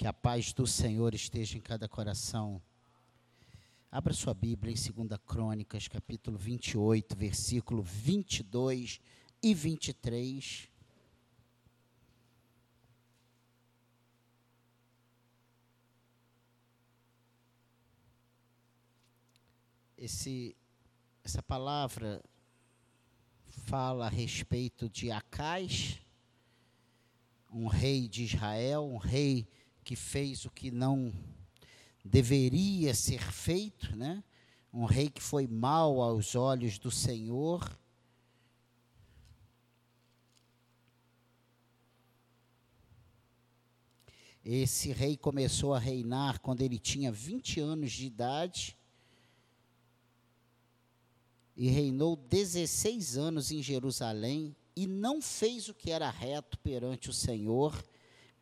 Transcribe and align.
Que 0.00 0.06
a 0.06 0.14
paz 0.14 0.54
do 0.54 0.66
Senhor 0.66 1.14
esteja 1.14 1.58
em 1.58 1.60
cada 1.60 1.86
coração. 1.86 2.62
Abra 3.92 4.14
sua 4.14 4.32
Bíblia 4.32 4.72
em 4.72 5.06
2 5.06 5.20
Crônicas, 5.26 5.88
capítulo 5.88 6.38
28, 6.38 7.14
versículo 7.14 7.82
22 7.82 8.98
e 9.42 9.52
23. 9.52 10.70
Esse, 19.98 20.56
essa 21.22 21.42
palavra 21.42 22.24
fala 23.66 24.06
a 24.06 24.08
respeito 24.08 24.88
de 24.88 25.10
Acais, 25.10 26.00
um 27.52 27.66
rei 27.66 28.08
de 28.08 28.24
Israel, 28.24 28.86
um 28.86 28.96
rei 28.96 29.46
que 29.90 29.96
fez 29.96 30.44
o 30.44 30.50
que 30.52 30.70
não 30.70 31.12
deveria 32.04 32.94
ser 32.94 33.20
feito, 33.20 33.96
né? 33.96 34.22
Um 34.72 34.84
rei 34.84 35.10
que 35.10 35.20
foi 35.20 35.48
mal 35.48 36.00
aos 36.00 36.36
olhos 36.36 36.78
do 36.78 36.92
Senhor. 36.92 37.76
Esse 44.44 44.92
rei 44.92 45.16
começou 45.16 45.74
a 45.74 45.80
reinar 45.80 46.38
quando 46.38 46.60
ele 46.60 46.78
tinha 46.78 47.10
20 47.10 47.58
anos 47.58 47.90
de 47.90 48.06
idade 48.06 48.78
e 51.56 51.68
reinou 51.68 52.14
16 52.14 53.18
anos 53.18 53.50
em 53.50 53.60
Jerusalém 53.60 54.54
e 54.76 54.86
não 54.86 55.20
fez 55.20 55.68
o 55.68 55.74
que 55.74 55.90
era 55.90 56.08
reto 56.08 56.56
perante 56.60 57.10
o 57.10 57.12
Senhor, 57.12 57.74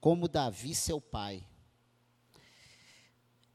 como 0.01 0.29
Davi, 0.29 0.75
seu 0.75 1.01
pai. 1.01 1.45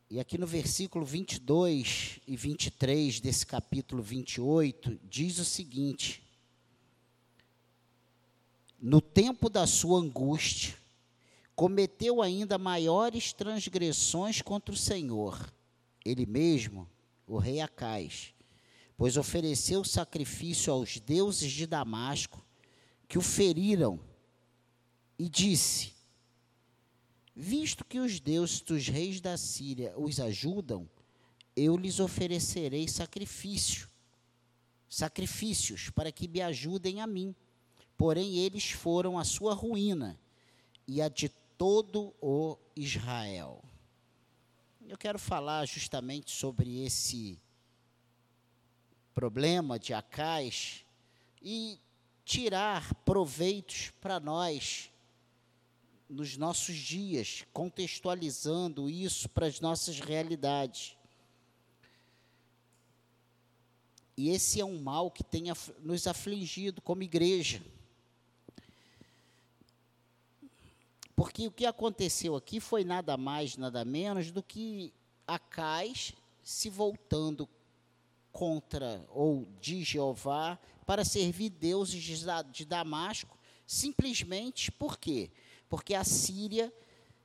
E 0.09 0.19
aqui 0.19 0.37
no 0.37 0.45
versículo 0.45 1.05
22 1.05 2.19
e 2.27 2.35
23 2.35 3.19
desse 3.19 3.45
capítulo 3.45 4.03
28, 4.03 4.99
diz 5.03 5.39
o 5.39 5.45
seguinte: 5.45 6.21
No 8.79 9.01
tempo 9.01 9.49
da 9.49 9.65
sua 9.65 9.99
angústia, 9.99 10.75
cometeu 11.55 12.21
ainda 12.21 12.57
maiores 12.57 13.33
transgressões 13.33 14.41
contra 14.41 14.73
o 14.73 14.77
Senhor, 14.77 15.51
ele 16.05 16.25
mesmo, 16.25 16.87
o 17.25 17.37
rei 17.37 17.61
Acais, 17.61 18.33
pois 18.97 19.17
ofereceu 19.17 19.83
sacrifício 19.83 20.71
aos 20.71 20.99
deuses 20.99 21.51
de 21.51 21.65
Damasco, 21.65 22.45
que 23.07 23.17
o 23.17 23.21
feriram, 23.21 23.99
e 25.17 25.27
disse: 25.29 25.92
Visto 27.35 27.83
que 27.83 27.99
os 27.99 28.19
deuses 28.19 28.61
dos 28.61 28.87
reis 28.87 29.19
da 29.19 29.37
Síria 29.37 29.93
os 29.97 30.19
ajudam, 30.19 30.87
eu 31.55 31.75
lhes 31.75 31.99
oferecerei 31.99 32.87
sacrifício, 32.87 33.87
sacrifícios 34.87 35.89
para 35.89 36.11
que 36.11 36.27
me 36.27 36.41
ajudem 36.41 37.01
a 37.01 37.07
mim. 37.07 37.35
Porém, 37.97 38.37
eles 38.37 38.71
foram 38.71 39.17
a 39.17 39.23
sua 39.23 39.53
ruína 39.53 40.19
e 40.87 41.01
a 41.01 41.09
de 41.09 41.29
todo 41.57 42.13
o 42.21 42.57
Israel. 42.75 43.63
Eu 44.87 44.97
quero 44.97 45.17
falar 45.17 45.65
justamente 45.65 46.29
sobre 46.29 46.83
esse 46.83 47.39
problema 49.13 49.79
de 49.79 49.93
Acais 49.93 50.85
e 51.41 51.79
tirar 52.25 52.93
proveitos 53.05 53.91
para 54.01 54.19
nós 54.19 54.91
nos 56.09 56.37
nossos 56.37 56.75
dias, 56.75 57.45
contextualizando 57.53 58.89
isso 58.89 59.29
para 59.29 59.47
as 59.47 59.59
nossas 59.59 59.99
realidades. 59.99 60.95
E 64.15 64.29
esse 64.29 64.61
é 64.61 64.65
um 64.65 64.79
mal 64.79 65.09
que 65.09 65.23
tem 65.23 65.45
nos 65.79 66.05
afligido 66.05 66.81
como 66.81 67.01
igreja. 67.03 67.63
Porque 71.15 71.47
o 71.47 71.51
que 71.51 71.65
aconteceu 71.65 72.35
aqui 72.35 72.59
foi 72.59 72.83
nada 72.83 73.17
mais, 73.17 73.57
nada 73.57 73.83
menos 73.85 74.31
do 74.31 74.43
que 74.43 74.93
Acais 75.25 76.13
se 76.43 76.69
voltando 76.69 77.47
contra 78.31 79.05
ou 79.09 79.47
de 79.61 79.83
Jeová 79.83 80.59
para 80.85 81.05
servir 81.05 81.49
deuses 81.49 82.25
de 82.51 82.65
Damasco, 82.65 83.37
simplesmente 83.65 84.71
por 84.71 84.97
quê? 84.97 85.29
Porque 85.31 85.52
a 85.97 86.03
Síria 86.03 86.73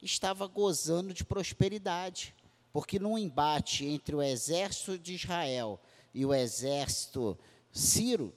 estava 0.03 0.47
gozando 0.47 1.12
de 1.12 1.25
prosperidade. 1.25 2.34
Porque 2.72 2.99
num 2.99 3.19
embate 3.19 3.84
entre 3.87 4.15
o 4.15 4.22
exército 4.22 4.99
de 4.99 5.15
Israel 5.15 5.81
e 6.15 6.25
o 6.25 6.34
exército 6.34 7.38
Ciro, 7.72 8.34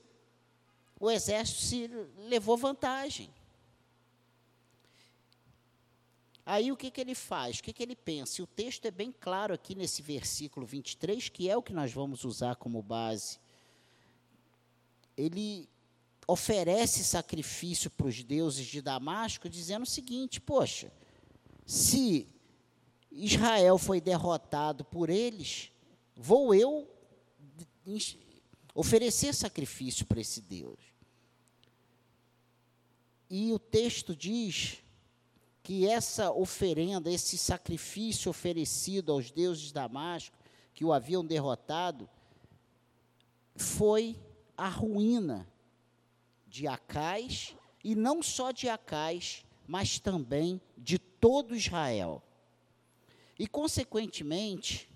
o 1.00 1.09
exército 1.09 1.62
Ciro 1.62 2.09
levou 2.17 2.57
vantagem. 2.57 3.29
Aí 6.45 6.72
o 6.72 6.78
que, 6.78 6.89
que 6.89 7.00
ele 7.00 7.16
faz? 7.16 7.59
O 7.59 7.63
que, 7.63 7.73
que 7.73 7.83
ele 7.83 7.95
pensa? 7.95 8.41
E 8.41 8.44
o 8.44 8.47
texto 8.47 8.85
é 8.85 8.91
bem 8.91 9.12
claro 9.12 9.53
aqui 9.53 9.75
nesse 9.75 10.01
versículo 10.01 10.66
23, 10.66 11.29
que 11.29 11.50
é 11.50 11.56
o 11.56 11.62
que 11.62 11.73
nós 11.73 11.94
vamos 11.94 12.23
usar 12.23 12.56
como 12.56 12.81
base. 12.81 13.39
Ele 15.16 15.69
oferece 16.31 17.03
sacrifício 17.03 17.90
para 17.90 18.08
os 18.08 18.24
deuses 18.24 18.66
de 18.66 18.81
Damasco, 18.81 19.50
dizendo 19.50 19.84
o 19.84 19.90
seguinte: 19.90 20.40
poxa, 20.40 20.92
se 21.66 22.28
Israel 23.12 23.78
foi 23.78 24.00
derrotado 24.00 24.86
por 24.86 25.09
eles, 25.09 25.72
vou 26.16 26.56
eu 26.56 26.90
oferecer 28.74 29.34
sacrifício 29.34 30.06
para 30.06 30.22
esse 30.22 30.42
Deus. 30.42 30.80
E 33.30 33.52
o 33.52 33.59
texto 33.59 34.16
diz 34.16 34.78
que 35.63 35.88
essa 35.88 36.31
oferenda, 36.31 37.12
esse 37.12 37.38
sacrifício 37.38 38.30
oferecido 38.30 39.12
aos 39.12 39.31
deuses 39.31 39.63
de 39.63 39.74
Damasco, 39.74 40.38
que 40.74 40.86
o 40.86 40.94
haviam 40.94 41.25
derrotado, 41.25 42.09
foi 43.56 44.18
a 44.58 44.69
ruína 44.69 45.50
de 46.51 46.67
Acais, 46.67 47.56
e 47.81 47.95
não 47.95 48.22
só 48.22 48.51
de 48.51 48.67
Acais, 48.67 49.45
mas 49.66 50.00
também 50.00 50.62
de 50.78 51.00
todo 51.00 51.56
Israel. 51.56 52.22
E, 53.39 53.47
consequentemente, 53.47 54.91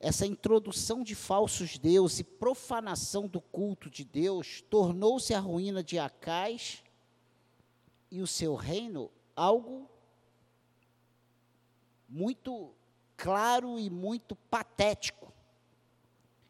essa 0.00 0.26
introdução 0.26 1.02
de 1.02 1.14
falsos 1.14 1.76
deuses 1.76 2.20
e 2.20 2.24
profanação 2.24 3.28
do 3.28 3.40
culto 3.40 3.90
de 3.90 4.02
Deus 4.02 4.62
tornou-se 4.62 5.34
a 5.34 5.40
ruína 5.40 5.84
de 5.84 5.98
Acais 5.98 6.82
e 8.10 8.22
o 8.22 8.26
seu 8.26 8.54
reino 8.54 9.10
algo 9.34 9.90
muito 12.08 12.72
claro 13.14 13.78
e 13.78 13.90
muito 13.90 14.34
patético. 14.34 15.25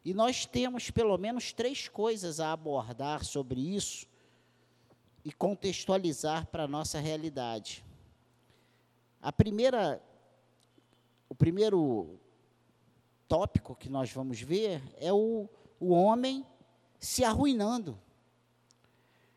E 0.06 0.14
nós 0.14 0.46
temos 0.46 0.88
pelo 0.88 1.18
menos 1.18 1.52
três 1.52 1.88
coisas 1.88 2.38
a 2.38 2.52
abordar 2.52 3.24
sobre 3.24 3.60
isso 3.60 4.06
e 5.24 5.32
contextualizar 5.32 6.46
para 6.46 6.62
a 6.62 6.68
nossa 6.68 7.00
realidade. 7.00 7.84
A 9.20 9.32
primeira, 9.32 10.00
o 11.28 11.34
primeiro 11.34 12.20
tópico 13.26 13.74
que 13.74 13.88
nós 13.88 14.12
vamos 14.12 14.40
ver 14.40 14.80
é 14.98 15.12
o, 15.12 15.48
o 15.80 15.88
homem 15.88 16.46
se 17.00 17.24
arruinando. 17.24 18.00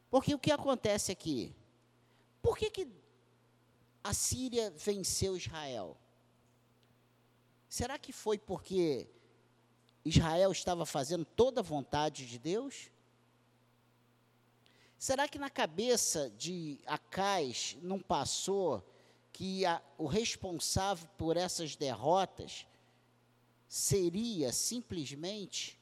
Porque 0.08 0.36
o 0.36 0.40
que 0.40 0.52
acontece 0.52 1.12
aqui? 1.12 1.56
Por 2.44 2.56
que, 2.56 2.70
que 2.70 2.88
a 4.04 4.14
Síria 4.14 4.70
venceu 4.70 5.36
Israel? 5.36 5.98
Será 7.68 7.98
que 7.98 8.14
foi 8.14 8.38
porque 8.38 9.10
Israel 10.10 10.52
estava 10.52 10.86
fazendo 10.86 11.26
toda 11.26 11.62
a 11.62 11.64
vontade 11.64 12.26
de 12.26 12.38
Deus? 12.38 12.90
Será 14.98 15.28
que 15.28 15.40
na 15.40 15.50
cabeça 15.50 16.30
de 16.32 16.80
Acais 16.86 17.78
não 17.82 18.00
passou 18.00 18.84
que 19.32 19.66
a, 19.66 19.82
o 19.98 20.06
responsável 20.06 21.08
por 21.18 21.38
essas 21.38 21.76
derrotas 21.76 22.66
seria 23.68 24.52
simplesmente 24.52 25.80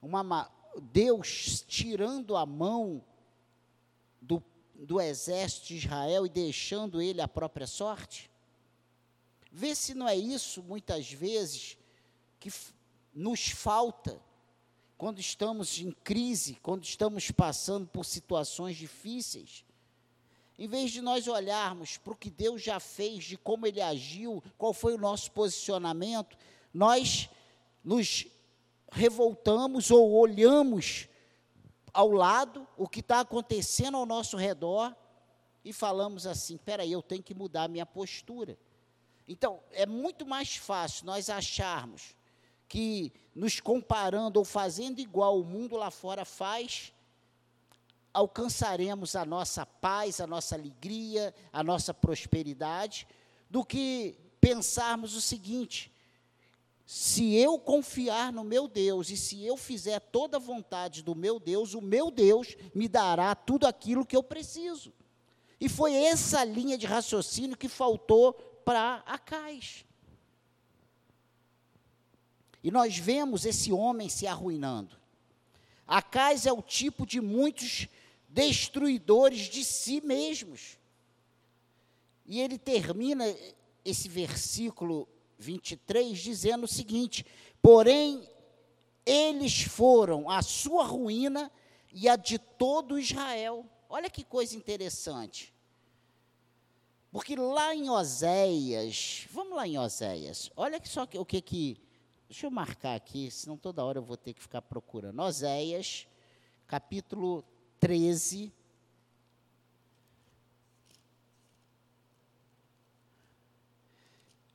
uma, 0.00 0.50
Deus 0.80 1.62
tirando 1.66 2.36
a 2.36 2.46
mão 2.46 3.04
do 4.20 4.42
do 4.74 5.00
exército 5.00 5.68
de 5.68 5.76
Israel 5.76 6.26
e 6.26 6.28
deixando 6.28 7.00
ele 7.00 7.20
à 7.20 7.28
própria 7.28 7.66
sorte? 7.66 8.30
Vê 9.50 9.74
se 9.74 9.94
não 9.94 10.08
é 10.08 10.16
isso, 10.16 10.62
muitas 10.62 11.10
vezes, 11.12 11.78
que 12.40 12.50
nos 13.14 13.48
falta 13.50 14.20
quando 14.96 15.20
estamos 15.20 15.78
em 15.78 15.90
crise, 15.90 16.58
quando 16.62 16.84
estamos 16.84 17.30
passando 17.30 17.86
por 17.86 18.04
situações 18.04 18.76
difíceis. 18.76 19.64
Em 20.58 20.68
vez 20.68 20.90
de 20.90 21.00
nós 21.00 21.26
olharmos 21.26 21.96
para 21.96 22.12
o 22.12 22.16
que 22.16 22.30
Deus 22.30 22.62
já 22.62 22.78
fez, 22.78 23.24
de 23.24 23.36
como 23.36 23.66
Ele 23.66 23.80
agiu, 23.80 24.42
qual 24.56 24.72
foi 24.72 24.94
o 24.94 24.98
nosso 24.98 25.30
posicionamento, 25.32 26.36
nós 26.72 27.28
nos 27.82 28.26
revoltamos 28.90 29.90
ou 29.90 30.12
olhamos 30.12 31.08
ao 31.92 32.10
lado 32.10 32.66
o 32.76 32.88
que 32.88 33.00
está 33.00 33.20
acontecendo 33.20 33.96
ao 33.96 34.06
nosso 34.06 34.36
redor 34.36 34.94
e 35.64 35.72
falamos 35.72 36.26
assim: 36.26 36.56
peraí, 36.56 36.92
eu 36.92 37.02
tenho 37.02 37.22
que 37.22 37.34
mudar 37.34 37.68
minha 37.68 37.86
postura. 37.86 38.56
Então, 39.26 39.60
é 39.72 39.86
muito 39.86 40.24
mais 40.24 40.56
fácil 40.56 41.06
nós 41.06 41.30
acharmos 41.30 42.14
que 42.74 43.12
nos 43.32 43.60
comparando 43.60 44.40
ou 44.40 44.44
fazendo 44.44 44.98
igual 44.98 45.38
o 45.38 45.44
mundo 45.44 45.76
lá 45.76 45.92
fora 45.92 46.24
faz, 46.24 46.92
alcançaremos 48.12 49.14
a 49.14 49.24
nossa 49.24 49.64
paz, 49.64 50.20
a 50.20 50.26
nossa 50.26 50.56
alegria, 50.56 51.32
a 51.52 51.62
nossa 51.62 51.94
prosperidade, 51.94 53.06
do 53.48 53.64
que 53.64 54.18
pensarmos 54.40 55.14
o 55.14 55.20
seguinte: 55.20 55.92
se 56.84 57.36
eu 57.36 57.60
confiar 57.60 58.32
no 58.32 58.42
meu 58.42 58.66
Deus 58.66 59.08
e 59.08 59.16
se 59.16 59.44
eu 59.44 59.56
fizer 59.56 60.00
toda 60.00 60.38
a 60.38 60.40
vontade 60.40 61.00
do 61.00 61.14
meu 61.14 61.38
Deus, 61.38 61.74
o 61.74 61.80
meu 61.80 62.10
Deus 62.10 62.56
me 62.74 62.88
dará 62.88 63.36
tudo 63.36 63.68
aquilo 63.68 64.04
que 64.04 64.16
eu 64.16 64.22
preciso. 64.24 64.92
E 65.60 65.68
foi 65.68 65.94
essa 65.94 66.42
linha 66.42 66.76
de 66.76 66.86
raciocínio 66.86 67.56
que 67.56 67.68
faltou 67.68 68.32
para 68.64 68.96
Acais. 69.06 69.84
E 72.64 72.70
nós 72.70 72.96
vemos 72.96 73.44
esse 73.44 73.70
homem 73.70 74.08
se 74.08 74.26
arruinando. 74.26 74.96
Acais 75.86 76.46
é 76.46 76.52
o 76.52 76.62
tipo 76.62 77.04
de 77.04 77.20
muitos 77.20 77.86
destruidores 78.26 79.50
de 79.50 79.62
si 79.62 80.00
mesmos. 80.00 80.78
E 82.24 82.40
ele 82.40 82.56
termina 82.56 83.24
esse 83.84 84.08
versículo 84.08 85.06
23 85.38 86.18
dizendo 86.18 86.64
o 86.64 86.68
seguinte: 86.68 87.26
Porém, 87.60 88.26
eles 89.04 89.64
foram 89.64 90.30
a 90.30 90.40
sua 90.40 90.84
ruína 90.84 91.52
e 91.92 92.08
a 92.08 92.16
de 92.16 92.38
todo 92.38 92.98
Israel. 92.98 93.66
Olha 93.90 94.08
que 94.08 94.24
coisa 94.24 94.56
interessante. 94.56 95.52
Porque 97.12 97.36
lá 97.36 97.74
em 97.74 97.90
Oséias, 97.90 99.28
vamos 99.30 99.54
lá 99.54 99.68
em 99.68 99.78
Oséias, 99.78 100.50
olha 100.56 100.80
só 100.84 101.06
o 101.14 101.26
que 101.26 101.42
que. 101.42 101.84
Deixa 102.28 102.46
eu 102.46 102.50
marcar 102.50 102.94
aqui, 102.94 103.30
senão 103.30 103.56
toda 103.56 103.84
hora 103.84 103.98
eu 103.98 104.02
vou 104.02 104.16
ter 104.16 104.32
que 104.32 104.40
ficar 104.40 104.62
procurando. 104.62 105.20
Oséias, 105.20 106.08
capítulo 106.66 107.44
13. 107.78 108.52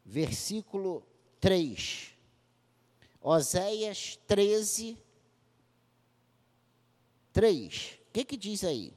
Versículo 0.03 1.05
3. 1.39 2.15
Oséias 3.21 4.17
13, 4.27 4.97
3. 7.31 7.99
O 8.07 8.11
que, 8.11 8.25
que 8.25 8.35
diz 8.35 8.63
aí? 8.63 8.93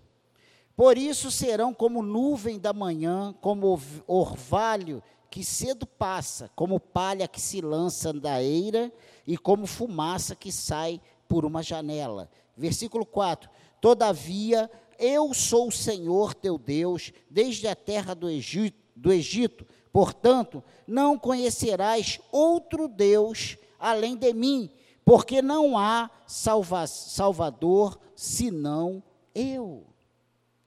Por 0.75 0.97
isso 0.97 1.31
serão 1.31 1.75
como 1.75 2.03
nuvem 2.03 2.59
da 2.59 2.73
manhã, 2.73 3.35
como 3.41 3.79
orvalho 4.07 5.03
que 5.33 5.43
cedo 5.43 5.87
passa, 5.87 6.51
como 6.55 6.79
palha 6.79 7.27
que 7.27 7.41
se 7.41 7.63
lança 7.63 8.13
da 8.13 8.43
eira 8.43 8.93
e 9.27 9.39
como 9.39 9.67
fumaça 9.67 10.37
que 10.37 10.53
sai 10.53 11.01
por 11.27 11.47
uma 11.47 11.63
janela. 11.63 12.31
Versículo 12.55 13.07
4: 13.07 13.49
Todavia, 13.81 14.71
eu 14.99 15.33
sou 15.33 15.69
o 15.69 15.73
Senhor 15.73 16.35
teu 16.35 16.59
Deus, 16.59 17.15
desde 17.31 17.67
a 17.67 17.75
terra 17.75 18.13
do 18.15 18.29
Egito, 18.29 18.77
do 18.95 19.11
Egito. 19.11 19.67
Portanto, 19.91 20.63
não 20.87 21.19
conhecerás 21.19 22.21
outro 22.31 22.87
Deus 22.87 23.57
além 23.79 24.15
de 24.15 24.35
mim, 24.35 24.71
porque 25.03 25.41
não 25.41 25.79
há 25.79 26.11
salva 26.27 26.87
Salvador 26.87 27.99
senão 28.15 29.03
eu. 29.35 29.87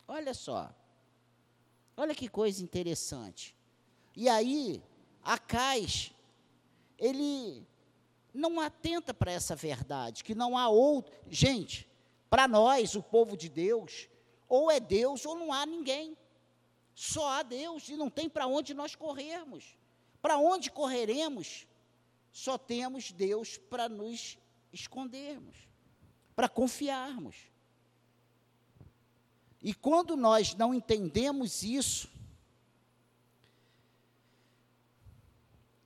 Olha 0.08 0.34
só. 0.34 0.74
Olha 1.96 2.16
que 2.16 2.28
coisa 2.28 2.64
interessante. 2.64 3.55
E 4.16 4.30
aí, 4.30 4.82
Acais, 5.24 6.12
ele 6.98 7.66
não 8.34 8.60
atenta 8.60 9.14
para 9.14 9.32
essa 9.32 9.56
verdade, 9.56 10.24
que 10.24 10.36
não 10.36 10.58
há 10.58 10.70
outro. 10.70 11.14
Gente, 11.30 11.88
para 12.30 12.48
nós, 12.48 12.96
o 12.96 13.04
povo 13.04 13.36
de 13.36 13.50
Deus, 13.50 14.08
ou 14.48 14.70
é 14.70 14.80
Deus 14.80 15.26
ou 15.26 15.36
não 15.36 15.52
há 15.52 15.66
ninguém. 15.66 16.18
Só 16.94 17.28
há 17.28 17.44
Deus 17.44 17.90
e 17.90 17.98
não 17.98 18.10
tem 18.10 18.30
para 18.30 18.48
onde 18.48 18.74
nós 18.74 18.96
corrermos. 18.96 19.78
Para 20.22 20.38
onde 20.38 20.72
correremos? 20.72 21.68
Só 22.32 22.58
temos 22.58 23.12
Deus 23.12 23.58
para 23.58 23.90
nos 23.90 24.38
escondermos, 24.72 25.56
para 26.36 26.50
confiarmos. 26.50 27.36
E 29.62 29.74
quando 29.74 30.16
nós 30.16 30.54
não 30.54 30.74
entendemos 30.74 31.64
isso, 31.64 32.10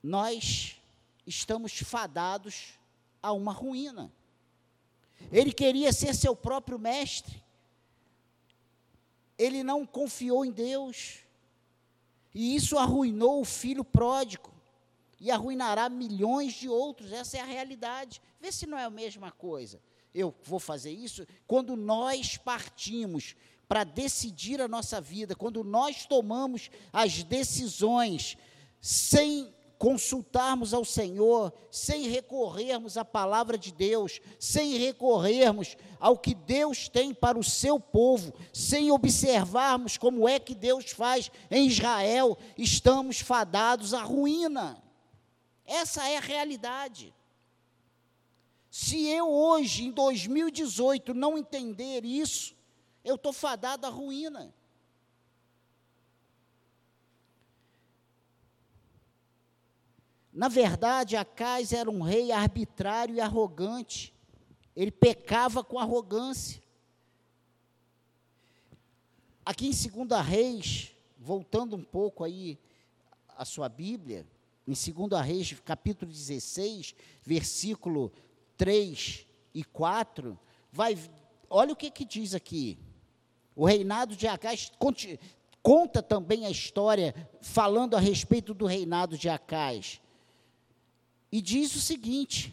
nós 0.02 0.80
estamos 1.26 1.72
fadados 1.78 2.78
a 3.22 3.32
uma 3.32 3.52
ruína. 3.52 4.10
Ele 5.30 5.52
queria 5.52 5.92
ser 5.92 6.14
seu 6.14 6.34
próprio 6.34 6.78
mestre. 6.78 7.42
Ele 9.38 9.62
não 9.62 9.86
confiou 9.86 10.44
em 10.44 10.50
Deus. 10.50 11.18
E 12.34 12.54
isso 12.54 12.78
arruinou 12.78 13.40
o 13.40 13.44
filho 13.44 13.84
pródigo. 13.84 14.50
E 15.20 15.30
arruinará 15.30 15.88
milhões 15.88 16.54
de 16.54 16.68
outros. 16.68 17.12
Essa 17.12 17.38
é 17.38 17.40
a 17.40 17.44
realidade. 17.44 18.22
Vê 18.40 18.50
se 18.50 18.66
não 18.66 18.78
é 18.78 18.84
a 18.84 18.90
mesma 18.90 19.30
coisa. 19.30 19.80
Eu 20.14 20.34
vou 20.42 20.58
fazer 20.58 20.90
isso 20.90 21.26
quando 21.46 21.76
nós 21.76 22.36
partimos 22.36 23.36
para 23.68 23.84
decidir 23.84 24.60
a 24.60 24.66
nossa 24.66 25.00
vida, 25.00 25.36
quando 25.36 25.62
nós 25.62 26.04
tomamos 26.04 26.70
as 26.92 27.22
decisões 27.22 28.36
sem 28.80 29.54
consultarmos 29.80 30.74
ao 30.74 30.84
Senhor, 30.84 31.50
sem 31.70 32.06
recorrermos 32.06 32.98
à 32.98 33.04
palavra 33.04 33.56
de 33.56 33.72
Deus, 33.72 34.20
sem 34.38 34.76
recorrermos 34.76 35.74
ao 35.98 36.18
que 36.18 36.34
Deus 36.34 36.86
tem 36.86 37.14
para 37.14 37.38
o 37.38 37.42
seu 37.42 37.80
povo, 37.80 38.30
sem 38.52 38.90
observarmos 38.90 39.96
como 39.96 40.28
é 40.28 40.38
que 40.38 40.54
Deus 40.54 40.90
faz 40.90 41.30
em 41.50 41.66
Israel, 41.66 42.36
estamos 42.58 43.20
fadados 43.20 43.94
à 43.94 44.02
ruína. 44.02 44.82
Essa 45.64 46.06
é 46.06 46.18
a 46.18 46.20
realidade. 46.20 47.14
Se 48.70 49.06
eu 49.06 49.30
hoje, 49.30 49.86
em 49.86 49.90
2018, 49.92 51.14
não 51.14 51.38
entender 51.38 52.04
isso, 52.04 52.54
eu 53.02 53.14
estou 53.14 53.32
fadado 53.32 53.86
à 53.86 53.88
ruína. 53.88 54.54
Na 60.32 60.48
verdade, 60.48 61.16
Acais 61.16 61.72
era 61.72 61.90
um 61.90 62.02
rei 62.02 62.30
arbitrário 62.30 63.16
e 63.16 63.20
arrogante. 63.20 64.14
Ele 64.76 64.90
pecava 64.90 65.64
com 65.64 65.78
arrogância. 65.78 66.62
Aqui 69.44 69.66
em 69.66 70.06
2 70.06 70.24
Reis, 70.24 70.92
voltando 71.18 71.74
um 71.74 71.82
pouco 71.82 72.22
aí 72.22 72.58
a 73.36 73.44
sua 73.44 73.68
Bíblia, 73.68 74.24
em 74.66 74.72
2 74.72 75.26
Reis, 75.26 75.52
capítulo 75.64 76.12
16, 76.12 76.94
versículo 77.24 78.12
3 78.56 79.26
e 79.52 79.64
4, 79.64 80.38
vai, 80.70 80.96
olha 81.48 81.72
o 81.72 81.76
que, 81.76 81.90
que 81.90 82.04
diz 82.04 82.34
aqui. 82.34 82.78
O 83.56 83.66
reinado 83.66 84.14
de 84.14 84.28
Acais 84.28 84.70
conta 85.60 86.02
também 86.02 86.46
a 86.46 86.50
história 86.50 87.14
falando 87.40 87.96
a 87.96 88.00
respeito 88.00 88.54
do 88.54 88.66
reinado 88.66 89.18
de 89.18 89.28
Acais. 89.28 90.00
E 91.32 91.40
diz 91.40 91.74
o 91.76 91.80
seguinte, 91.80 92.52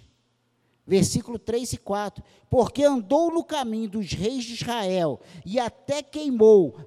versículo 0.86 1.40
3 1.40 1.74
e 1.74 1.78
4: 1.78 2.24
Porque 2.50 2.84
andou 2.84 3.32
no 3.32 3.44
caminho 3.44 3.90
dos 3.90 4.12
reis 4.12 4.44
de 4.44 4.54
Israel 4.54 5.20
e 5.46 5.60
até 5.60 6.04
queimou 6.04 6.78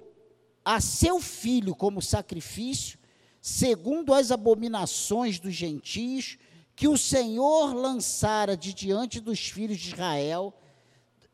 a 0.64 0.80
seu 0.80 1.20
filho 1.20 1.74
como 1.74 2.00
sacrifício, 2.00 2.98
segundo 3.40 4.14
as 4.14 4.30
abominações 4.30 5.40
dos 5.40 5.54
gentios, 5.54 6.38
que 6.76 6.86
o 6.86 6.96
Senhor 6.96 7.74
lançara 7.74 8.56
de 8.56 8.72
diante 8.72 9.20
dos 9.20 9.40
filhos 9.48 9.78
de 9.78 9.88
Israel, 9.88 10.54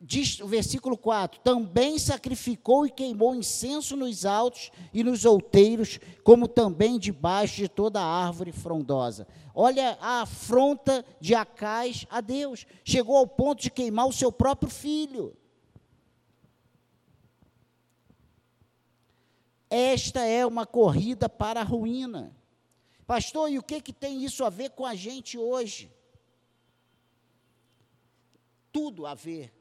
diz 0.00 0.41
o 0.41 0.47
versículo 0.47 0.97
4: 0.97 1.41
também 1.41 1.99
sacrificou 1.99 2.87
e 2.87 2.91
queimou 2.91 3.35
incenso 3.35 3.97
nos 3.97 4.25
altos 4.25 4.71
e 4.93 5.03
nos 5.03 5.25
outeiros, 5.25 5.99
como 6.23 6.47
também 6.47 6.99
debaixo 6.99 7.57
de 7.57 7.69
toda 7.69 8.03
árvore 8.03 8.53
frondosa. 8.53 9.26
Olha 9.55 9.97
a 10.00 10.23
afronta 10.23 11.05
de 11.21 11.35
Acais 11.35 12.07
a 12.11 12.21
Deus. 12.21 12.67
Chegou 12.85 13.17
ao 13.17 13.26
ponto 13.26 13.62
de 13.62 13.71
queimar 13.71 14.07
o 14.07 14.12
seu 14.12 14.31
próprio 14.31 14.71
filho. 14.71 15.35
esta 19.76 20.25
é 20.25 20.47
uma 20.47 20.67
corrida 20.67 21.29
para 21.29 21.61
a 21.61 21.65
ruína. 21.65 22.35
Pastor, 23.07 23.50
e 23.50 23.59
o 23.59 23.62
que, 23.62 23.81
que 23.81 23.93
tem 23.93 24.25
isso 24.25 24.45
a 24.45 24.50
ver 24.50 24.71
com 24.71 24.85
a 24.85 24.95
gente 24.95 25.38
hoje? 25.38 25.93
Tudo 28.73 29.07
a 29.07 29.15
ver. 29.15 29.55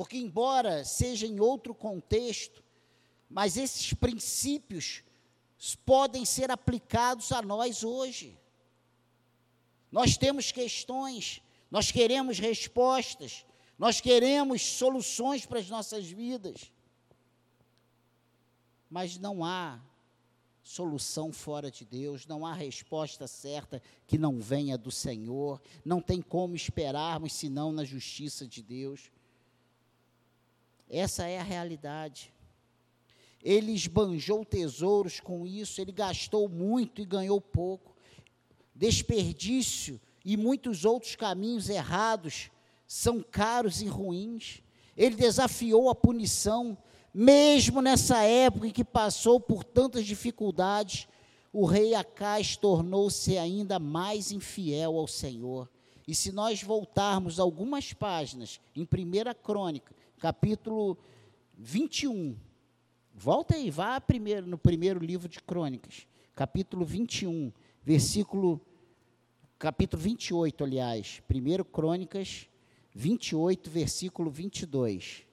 Porque, 0.00 0.16
embora 0.16 0.82
seja 0.82 1.26
em 1.26 1.40
outro 1.40 1.74
contexto, 1.74 2.64
mas 3.28 3.58
esses 3.58 3.92
princípios 3.92 5.02
podem 5.84 6.24
ser 6.24 6.50
aplicados 6.50 7.30
a 7.32 7.42
nós 7.42 7.84
hoje. 7.84 8.40
Nós 9.92 10.16
temos 10.16 10.52
questões, 10.52 11.42
nós 11.70 11.92
queremos 11.92 12.38
respostas, 12.38 13.44
nós 13.78 14.00
queremos 14.00 14.62
soluções 14.62 15.44
para 15.44 15.58
as 15.58 15.68
nossas 15.68 16.06
vidas. 16.06 16.72
Mas 18.88 19.18
não 19.18 19.44
há 19.44 19.78
solução 20.62 21.30
fora 21.30 21.70
de 21.70 21.84
Deus, 21.84 22.24
não 22.24 22.46
há 22.46 22.54
resposta 22.54 23.26
certa 23.26 23.82
que 24.06 24.16
não 24.16 24.40
venha 24.40 24.78
do 24.78 24.90
Senhor, 24.90 25.60
não 25.84 26.00
tem 26.00 26.22
como 26.22 26.56
esperarmos 26.56 27.34
senão 27.34 27.70
na 27.70 27.84
justiça 27.84 28.46
de 28.46 28.62
Deus. 28.62 29.10
Essa 30.90 31.28
é 31.28 31.38
a 31.38 31.44
realidade. 31.44 32.32
Ele 33.42 33.72
esbanjou 33.72 34.44
tesouros 34.44 35.20
com 35.20 35.46
isso, 35.46 35.80
ele 35.80 35.92
gastou 35.92 36.48
muito 36.48 37.00
e 37.00 37.06
ganhou 37.06 37.40
pouco. 37.40 37.96
Desperdício 38.74 40.00
e 40.24 40.36
muitos 40.36 40.84
outros 40.84 41.14
caminhos 41.14 41.70
errados 41.70 42.50
são 42.86 43.22
caros 43.22 43.80
e 43.80 43.86
ruins. 43.86 44.62
Ele 44.96 45.14
desafiou 45.14 45.88
a 45.88 45.94
punição, 45.94 46.76
mesmo 47.14 47.80
nessa 47.80 48.22
época 48.24 48.66
em 48.66 48.72
que 48.72 48.84
passou 48.84 49.38
por 49.38 49.64
tantas 49.64 50.04
dificuldades, 50.04 51.06
o 51.52 51.64
rei 51.64 51.94
Acais 51.94 52.56
tornou-se 52.56 53.38
ainda 53.38 53.78
mais 53.78 54.30
infiel 54.30 54.98
ao 54.98 55.06
Senhor. 55.06 55.68
E 56.06 56.14
se 56.14 56.32
nós 56.32 56.62
voltarmos 56.62 57.38
algumas 57.38 57.92
páginas 57.92 58.60
em 58.74 58.82
1 58.82 58.86
Crônica, 59.42 59.94
capítulo 60.20 60.98
21, 61.56 62.36
volta 63.14 63.54
aí, 63.54 63.70
vá 63.70 63.98
primeiro 64.00 64.46
no 64.46 64.58
primeiro 64.58 65.00
livro 65.00 65.28
de 65.28 65.40
Crônicas, 65.40 66.06
capítulo 66.36 66.84
21, 66.84 67.50
versículo 67.82 68.60
capítulo 69.58 70.00
28, 70.02 70.62
aliás, 70.62 71.22
1 71.28 71.64
Crônicas 71.64 72.48
28, 72.94 73.70
versículo 73.70 74.30
22. 74.30 75.24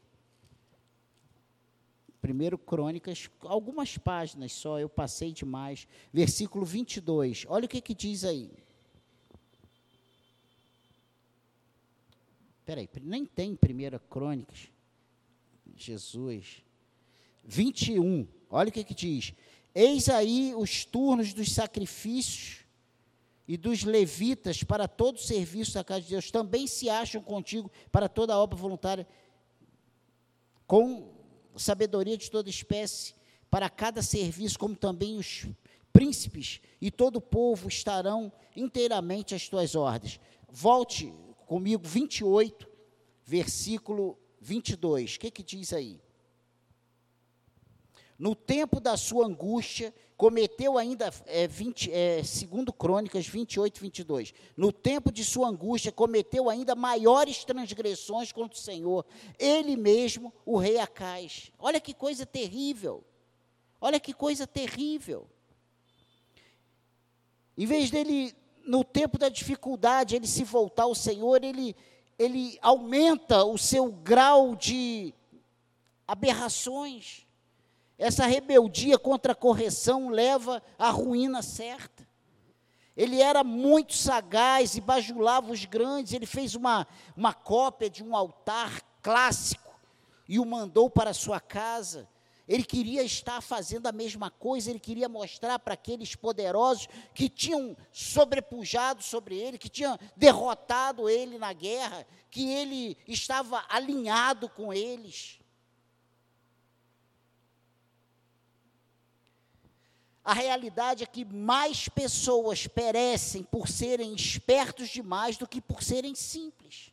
1 2.24 2.58
Crônicas, 2.58 3.30
algumas 3.42 3.98
páginas 3.98 4.52
só, 4.52 4.80
eu 4.80 4.90
passei 4.90 5.32
demais. 5.32 5.88
Versículo 6.12 6.66
22, 6.66 7.46
olha 7.48 7.66
o 7.66 7.70
que, 7.70 7.80
que 7.80 7.94
diz 7.94 8.24
aí. 8.26 8.52
Espera 12.60 12.82
aí, 12.82 12.90
nem 13.02 13.26
tem 13.26 13.54
1 13.54 13.58
Crônicas. 14.10 14.77
Jesus. 15.84 16.64
21, 17.44 18.28
olha 18.50 18.70
o 18.70 18.72
que, 18.72 18.84
que 18.84 18.94
diz. 18.94 19.34
Eis 19.74 20.10
aí 20.10 20.54
os 20.56 20.86
turnos 20.86 21.34
dos 21.34 21.52
sacrifícios 21.52 22.66
e 23.48 23.56
dos 23.56 23.84
levitas 23.84 24.64
para 24.64 24.88
todo 24.88 25.18
o 25.18 25.22
serviço 25.22 25.76
da 25.76 25.84
casa 25.84 26.02
de 26.02 26.10
Deus 26.10 26.30
também 26.30 26.68
se 26.68 26.90
acham 26.90 27.22
contigo 27.22 27.72
para 27.92 28.10
toda 28.10 28.34
a 28.34 28.38
obra 28.38 28.58
voluntária, 28.58 29.08
com 30.66 31.14
sabedoria 31.56 32.18
de 32.18 32.30
toda 32.30 32.50
espécie, 32.50 33.16
para 33.50 33.70
cada 33.70 34.02
serviço, 34.02 34.60
como 34.60 34.76
também 34.76 35.16
os 35.16 35.48
príncipes 35.94 36.60
e 36.82 36.92
todo 36.92 37.16
o 37.16 37.22
povo 37.22 37.70
estarão 37.70 38.32
inteiramente 38.56 39.34
às 39.34 39.48
tuas 39.48 39.74
ordens. 39.76 40.20
Volte 40.50 41.14
comigo, 41.46 41.88
28, 41.88 42.68
versículo 43.24 44.18
22. 44.40 45.16
O 45.16 45.20
que, 45.20 45.32
que 45.32 45.44
diz 45.44 45.74
aí? 45.74 46.02
No 48.18 48.34
tempo 48.34 48.80
da 48.80 48.98
sua 48.98 49.28
angústia, 49.28 49.94
cometeu 50.18 50.76
ainda, 50.76 51.14
é, 51.28 51.48
20, 51.48 51.92
é, 51.92 52.24
segundo 52.24 52.74
Crônicas 52.74 53.28
28, 53.28 53.80
22, 53.80 54.34
no 54.56 54.72
tempo 54.72 55.12
de 55.12 55.24
sua 55.24 55.48
angústia, 55.48 55.92
cometeu 55.92 56.50
ainda 56.50 56.74
maiores 56.74 57.46
transgressões 57.46 58.32
contra 58.32 58.58
o 58.58 58.62
Senhor, 58.62 59.06
ele 59.38 59.76
mesmo, 59.76 60.34
o 60.44 60.58
rei 60.58 60.80
Acais. 60.80 61.52
Olha 61.60 61.80
que 61.80 61.94
coisa 61.94 62.26
terrível, 62.26 63.04
olha 63.80 64.00
que 64.00 64.14
coisa 64.14 64.48
terrível. 64.48 65.30
Em 67.56 67.68
vez 67.68 67.92
dele, 67.92 68.36
no 68.66 68.84
tempo 68.84 69.20
da 69.20 69.30
dificuldade, 69.30 70.16
ele 70.16 70.28
se 70.28 70.44
voltar 70.44 70.84
ao 70.84 70.96
Senhor, 70.96 71.44
ele, 71.44 71.76
ele 72.18 72.58
aumenta 72.62 73.44
o 73.44 73.58
seu 73.58 73.92
grau 73.92 74.56
de 74.56 75.14
aberrações. 76.08 77.26
Essa 77.98 78.26
rebeldia 78.26 78.98
contra 78.98 79.34
a 79.34 79.36
correção 79.36 80.10
leva 80.10 80.62
à 80.78 80.90
ruína 80.90 81.42
certa. 81.42 82.08
Ele 82.96 83.22
era 83.22 83.44
muito 83.44 83.94
sagaz 83.94 84.76
e 84.76 84.82
bajulava 84.82 85.52
os 85.52 85.66
grandes. 85.66 86.14
Ele 86.14 86.26
fez 86.26 86.56
uma, 86.56 86.88
uma 87.16 87.34
cópia 87.34 87.90
de 87.90 88.04
um 88.04 88.16
altar 88.16 88.82
clássico 89.04 89.72
e 90.28 90.40
o 90.40 90.46
mandou 90.46 90.90
para 90.90 91.14
sua 91.14 91.40
casa. 91.40 92.10
Ele 92.48 92.64
queria 92.64 93.04
estar 93.04 93.42
fazendo 93.42 93.88
a 93.88 93.92
mesma 93.92 94.32
coisa, 94.32 94.70
ele 94.70 94.80
queria 94.80 95.10
mostrar 95.10 95.60
para 95.60 95.74
aqueles 95.74 96.16
poderosos 96.16 96.88
que 97.14 97.28
tinham 97.28 97.76
sobrepujado 97.92 99.04
sobre 99.04 99.38
ele, 99.38 99.58
que 99.58 99.68
tinham 99.68 100.00
derrotado 100.16 101.10
ele 101.10 101.38
na 101.38 101.52
guerra, 101.52 102.08
que 102.32 102.50
ele 102.50 102.98
estava 103.06 103.66
alinhado 103.68 104.48
com 104.48 104.72
eles. 104.72 105.40
A 110.24 110.34
realidade 110.34 111.04
é 111.04 111.08
que 111.08 111.26
mais 111.26 111.90
pessoas 111.90 112.66
perecem 112.66 113.44
por 113.44 113.68
serem 113.68 114.14
espertos 114.14 114.90
demais 114.90 115.38
do 115.38 115.48
que 115.48 115.60
por 115.60 115.84
serem 115.84 116.16
simples. 116.16 116.92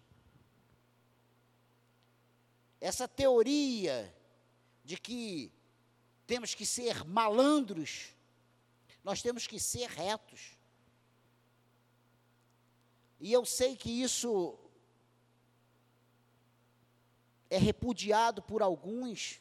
Essa 2.81 3.07
teoria 3.09 4.13
de 4.85 4.99
que 4.99 5.51
temos 6.27 6.55
que 6.55 6.67
ser 6.67 7.05
malandros, 7.05 8.11
nós 9.03 9.23
temos 9.23 9.47
que 9.47 9.59
ser 9.59 9.89
retos. 9.89 10.59
E 13.19 13.33
eu 13.33 13.45
sei 13.45 13.77
que 13.77 13.91
isso 13.91 14.59
é 17.49 17.57
repudiado 17.57 18.43
por 18.43 18.63
alguns, 18.63 19.41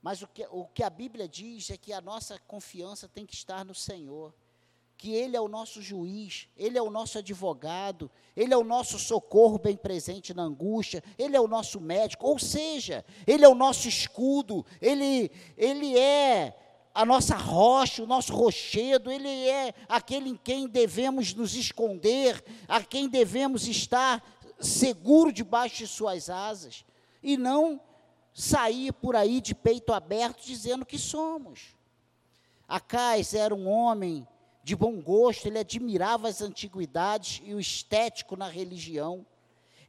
mas 0.00 0.22
o 0.22 0.26
que, 0.26 0.46
o 0.50 0.66
que 0.66 0.82
a 0.82 0.90
Bíblia 0.90 1.28
diz 1.28 1.70
é 1.70 1.76
que 1.76 1.92
a 1.92 2.00
nossa 2.00 2.38
confiança 2.40 3.08
tem 3.08 3.26
que 3.26 3.34
estar 3.34 3.64
no 3.64 3.74
Senhor. 3.74 4.34
Que 5.02 5.12
Ele 5.12 5.36
é 5.36 5.40
o 5.40 5.48
nosso 5.48 5.82
juiz, 5.82 6.46
Ele 6.56 6.78
é 6.78 6.80
o 6.80 6.88
nosso 6.88 7.18
advogado, 7.18 8.08
Ele 8.36 8.54
é 8.54 8.56
o 8.56 8.62
nosso 8.62 9.00
socorro 9.00 9.58
bem 9.58 9.76
presente 9.76 10.32
na 10.32 10.44
angústia, 10.44 11.02
Ele 11.18 11.34
é 11.36 11.40
o 11.40 11.48
nosso 11.48 11.80
médico, 11.80 12.24
ou 12.24 12.38
seja, 12.38 13.04
Ele 13.26 13.44
é 13.44 13.48
o 13.48 13.54
nosso 13.54 13.88
escudo, 13.88 14.64
Ele, 14.80 15.28
Ele 15.56 15.98
é 15.98 16.56
a 16.94 17.04
nossa 17.04 17.34
rocha, 17.34 18.04
o 18.04 18.06
nosso 18.06 18.32
rochedo, 18.32 19.10
Ele 19.10 19.28
é 19.28 19.74
aquele 19.88 20.30
em 20.30 20.36
quem 20.36 20.68
devemos 20.68 21.34
nos 21.34 21.56
esconder, 21.56 22.40
a 22.68 22.80
quem 22.80 23.08
devemos 23.08 23.66
estar 23.66 24.22
seguro 24.60 25.32
debaixo 25.32 25.78
de 25.78 25.88
Suas 25.88 26.30
asas, 26.30 26.84
e 27.20 27.36
não 27.36 27.80
sair 28.32 28.92
por 28.92 29.16
aí 29.16 29.40
de 29.40 29.52
peito 29.52 29.92
aberto 29.92 30.46
dizendo 30.46 30.86
que 30.86 30.96
somos. 30.96 31.74
Acais 32.68 33.34
era 33.34 33.52
um 33.52 33.68
homem 33.68 34.28
de 34.62 34.76
bom 34.76 35.00
gosto, 35.00 35.46
ele 35.46 35.58
admirava 35.58 36.28
as 36.28 36.40
antiguidades 36.40 37.40
e 37.44 37.54
o 37.54 37.60
estético 37.60 38.36
na 38.36 38.48
religião. 38.48 39.26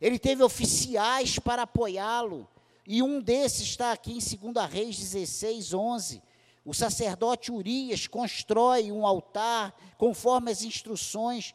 Ele 0.01 0.17
teve 0.17 0.43
oficiais 0.43 1.39
para 1.39 1.61
apoiá-lo, 1.63 2.47
e 2.85 3.01
um 3.01 3.21
desses 3.21 3.67
está 3.67 3.91
aqui 3.91 4.11
em 4.11 4.51
2 4.51 4.69
Reis 4.69 4.97
16, 4.97 5.73
11. 5.73 6.21
O 6.65 6.73
sacerdote 6.73 7.51
Urias 7.51 8.07
constrói 8.07 8.91
um 8.91 9.05
altar 9.05 9.73
conforme 9.97 10.51
as 10.51 10.63
instruções 10.63 11.53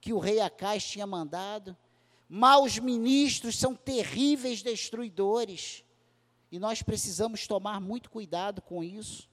que 0.00 0.12
o 0.12 0.18
rei 0.18 0.40
Acais 0.40 0.84
tinha 0.84 1.06
mandado. 1.06 1.76
Maus 2.28 2.78
ministros 2.78 3.58
são 3.58 3.74
terríveis 3.74 4.62
destruidores. 4.62 5.84
E 6.50 6.58
nós 6.58 6.82
precisamos 6.82 7.46
tomar 7.46 7.80
muito 7.80 8.10
cuidado 8.10 8.60
com 8.60 8.82
isso. 8.82 9.28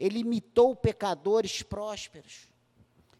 Ele 0.00 0.20
imitou 0.20 0.74
pecadores 0.74 1.62
prósperos. 1.62 2.48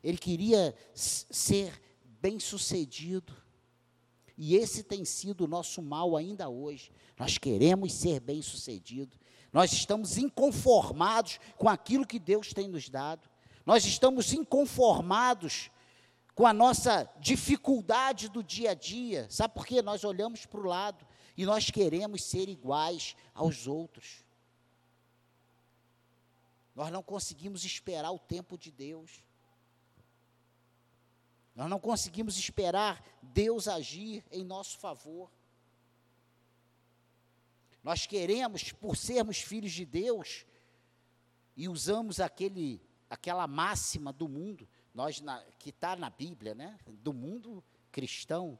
Ele 0.02 0.16
queria 0.16 0.74
ser 0.94 1.78
bem-sucedido. 2.22 3.36
E 4.34 4.56
esse 4.56 4.82
tem 4.82 5.04
sido 5.04 5.44
o 5.44 5.46
nosso 5.46 5.82
mal 5.82 6.16
ainda 6.16 6.48
hoje. 6.48 6.90
Nós 7.18 7.36
queremos 7.36 7.92
ser 7.92 8.18
bem-sucedidos. 8.20 9.18
Nós 9.52 9.74
estamos 9.74 10.16
inconformados 10.16 11.38
com 11.58 11.68
aquilo 11.68 12.06
que 12.06 12.18
Deus 12.18 12.54
tem 12.54 12.66
nos 12.66 12.88
dado. 12.88 13.28
Nós 13.66 13.84
estamos 13.84 14.32
inconformados 14.32 15.70
com 16.34 16.46
a 16.46 16.54
nossa 16.54 17.06
dificuldade 17.20 18.30
do 18.30 18.42
dia 18.42 18.70
a 18.70 18.74
dia. 18.74 19.26
Sabe 19.28 19.52
por 19.52 19.66
quê? 19.66 19.82
Nós 19.82 20.02
olhamos 20.02 20.46
para 20.46 20.60
o 20.60 20.66
lado 20.66 21.06
e 21.36 21.44
nós 21.44 21.70
queremos 21.70 22.24
ser 22.24 22.48
iguais 22.48 23.14
aos 23.34 23.66
outros. 23.66 24.24
Nós 26.80 26.90
não 26.90 27.02
conseguimos 27.02 27.62
esperar 27.66 28.10
o 28.10 28.18
tempo 28.18 28.56
de 28.56 28.70
Deus. 28.70 29.22
Nós 31.54 31.68
não 31.68 31.78
conseguimos 31.78 32.38
esperar 32.38 33.04
Deus 33.20 33.68
agir 33.68 34.24
em 34.32 34.42
nosso 34.42 34.78
favor. 34.78 35.30
Nós 37.84 38.06
queremos, 38.06 38.72
por 38.72 38.96
sermos 38.96 39.42
filhos 39.42 39.72
de 39.72 39.84
Deus, 39.84 40.46
e 41.54 41.68
usamos 41.68 42.18
aquele, 42.18 42.80
aquela 43.10 43.46
máxima 43.46 44.10
do 44.10 44.26
mundo, 44.26 44.66
nós 44.94 45.20
na, 45.20 45.38
que 45.58 45.68
está 45.68 45.94
na 45.94 46.08
Bíblia, 46.08 46.54
né? 46.54 46.78
Do 46.86 47.12
mundo 47.12 47.62
cristão, 47.92 48.58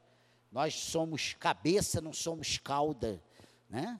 nós 0.51 0.75
somos 0.75 1.33
cabeça, 1.33 1.99
não 1.99 2.13
somos 2.13 2.59
cauda, 2.59 3.19
né? 3.67 3.99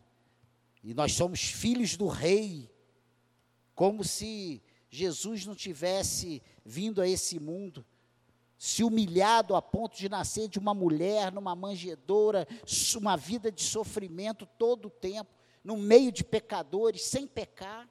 E 0.83 0.93
nós 0.93 1.13
somos 1.13 1.41
filhos 1.41 1.97
do 1.97 2.07
rei, 2.07 2.69
como 3.81 4.03
se 4.03 4.61
Jesus 4.91 5.43
não 5.47 5.55
tivesse 5.55 6.39
vindo 6.63 7.01
a 7.01 7.07
esse 7.07 7.39
mundo, 7.39 7.83
se 8.55 8.83
humilhado 8.83 9.55
a 9.55 9.61
ponto 9.61 9.97
de 9.97 10.07
nascer 10.07 10.47
de 10.47 10.59
uma 10.59 10.71
mulher 10.71 11.31
numa 11.31 11.55
manjedoura, 11.55 12.47
uma 12.95 13.17
vida 13.17 13.51
de 13.51 13.63
sofrimento 13.63 14.45
todo 14.45 14.85
o 14.85 14.91
tempo, 14.91 15.31
no 15.63 15.77
meio 15.77 16.11
de 16.11 16.23
pecadores, 16.23 17.01
sem 17.01 17.25
pecar. 17.25 17.89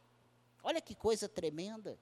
Olha 0.63 0.81
que 0.81 0.95
coisa 0.95 1.29
tremenda. 1.29 1.99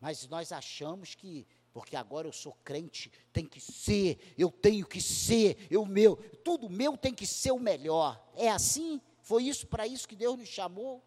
Mas 0.00 0.28
nós 0.28 0.52
achamos 0.52 1.16
que, 1.16 1.44
porque 1.72 1.96
agora 1.96 2.28
eu 2.28 2.32
sou 2.32 2.56
crente, 2.62 3.10
tem 3.32 3.44
que 3.44 3.60
ser, 3.60 4.32
eu 4.38 4.48
tenho 4.48 4.86
que 4.86 5.00
ser, 5.00 5.66
eu 5.68 5.84
meu, 5.84 6.14
tudo 6.44 6.70
meu 6.70 6.96
tem 6.96 7.12
que 7.12 7.26
ser 7.26 7.50
o 7.50 7.58
melhor. 7.58 8.24
É 8.36 8.48
assim? 8.48 9.00
Foi 9.22 9.44
isso 9.44 9.66
para 9.66 9.86
isso 9.86 10.08
que 10.08 10.16
Deus 10.16 10.38
nos 10.38 10.48
chamou? 10.48 11.02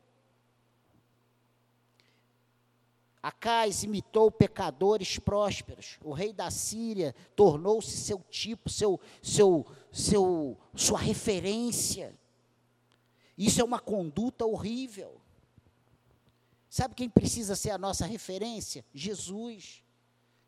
Acais 3.21 3.83
imitou 3.83 4.29
pecadores 4.29 5.17
prósperos. 5.17 5.97
O 6.03 6.11
rei 6.11 6.33
da 6.33 6.51
Síria 6.51 7.15
tornou-se 7.35 7.95
seu 7.95 8.21
tipo, 8.29 8.69
seu, 8.69 8.99
seu, 9.21 9.65
seu, 9.91 10.57
sua 10.75 10.99
referência. 10.99 12.13
Isso 13.37 13.61
é 13.61 13.63
uma 13.63 13.79
conduta 13.79 14.45
horrível. 14.45 15.21
Sabe 16.69 16.95
quem 16.95 17.09
precisa 17.09 17.55
ser 17.55 17.69
a 17.69 17.77
nossa 17.77 18.05
referência? 18.05 18.83
Jesus, 18.93 19.83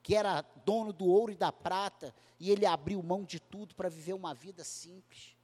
que 0.04 0.16
era 0.16 0.42
dono 0.66 0.92
do 0.92 1.06
ouro 1.06 1.32
e 1.32 1.38
da 1.38 1.52
prata, 1.52 2.14
e 2.40 2.52
ele 2.52 2.66
abriu 2.66 3.02
mão 3.02 3.24
de 3.24 3.40
tudo 3.40 3.74
para 3.74 3.90
viver 3.90 4.14
uma 4.14 4.34
vida 4.34 4.64
simples, 4.64 5.35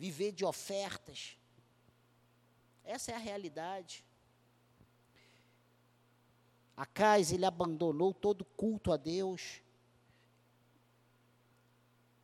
viver 0.00 0.32
de 0.32 0.46
ofertas. 0.46 1.36
Essa 2.82 3.12
é 3.12 3.14
a 3.14 3.18
realidade. 3.18 4.02
Acais, 6.74 7.30
ele 7.30 7.44
abandonou 7.44 8.14
todo 8.14 8.42
culto 8.42 8.92
a 8.92 8.96
Deus. 8.96 9.60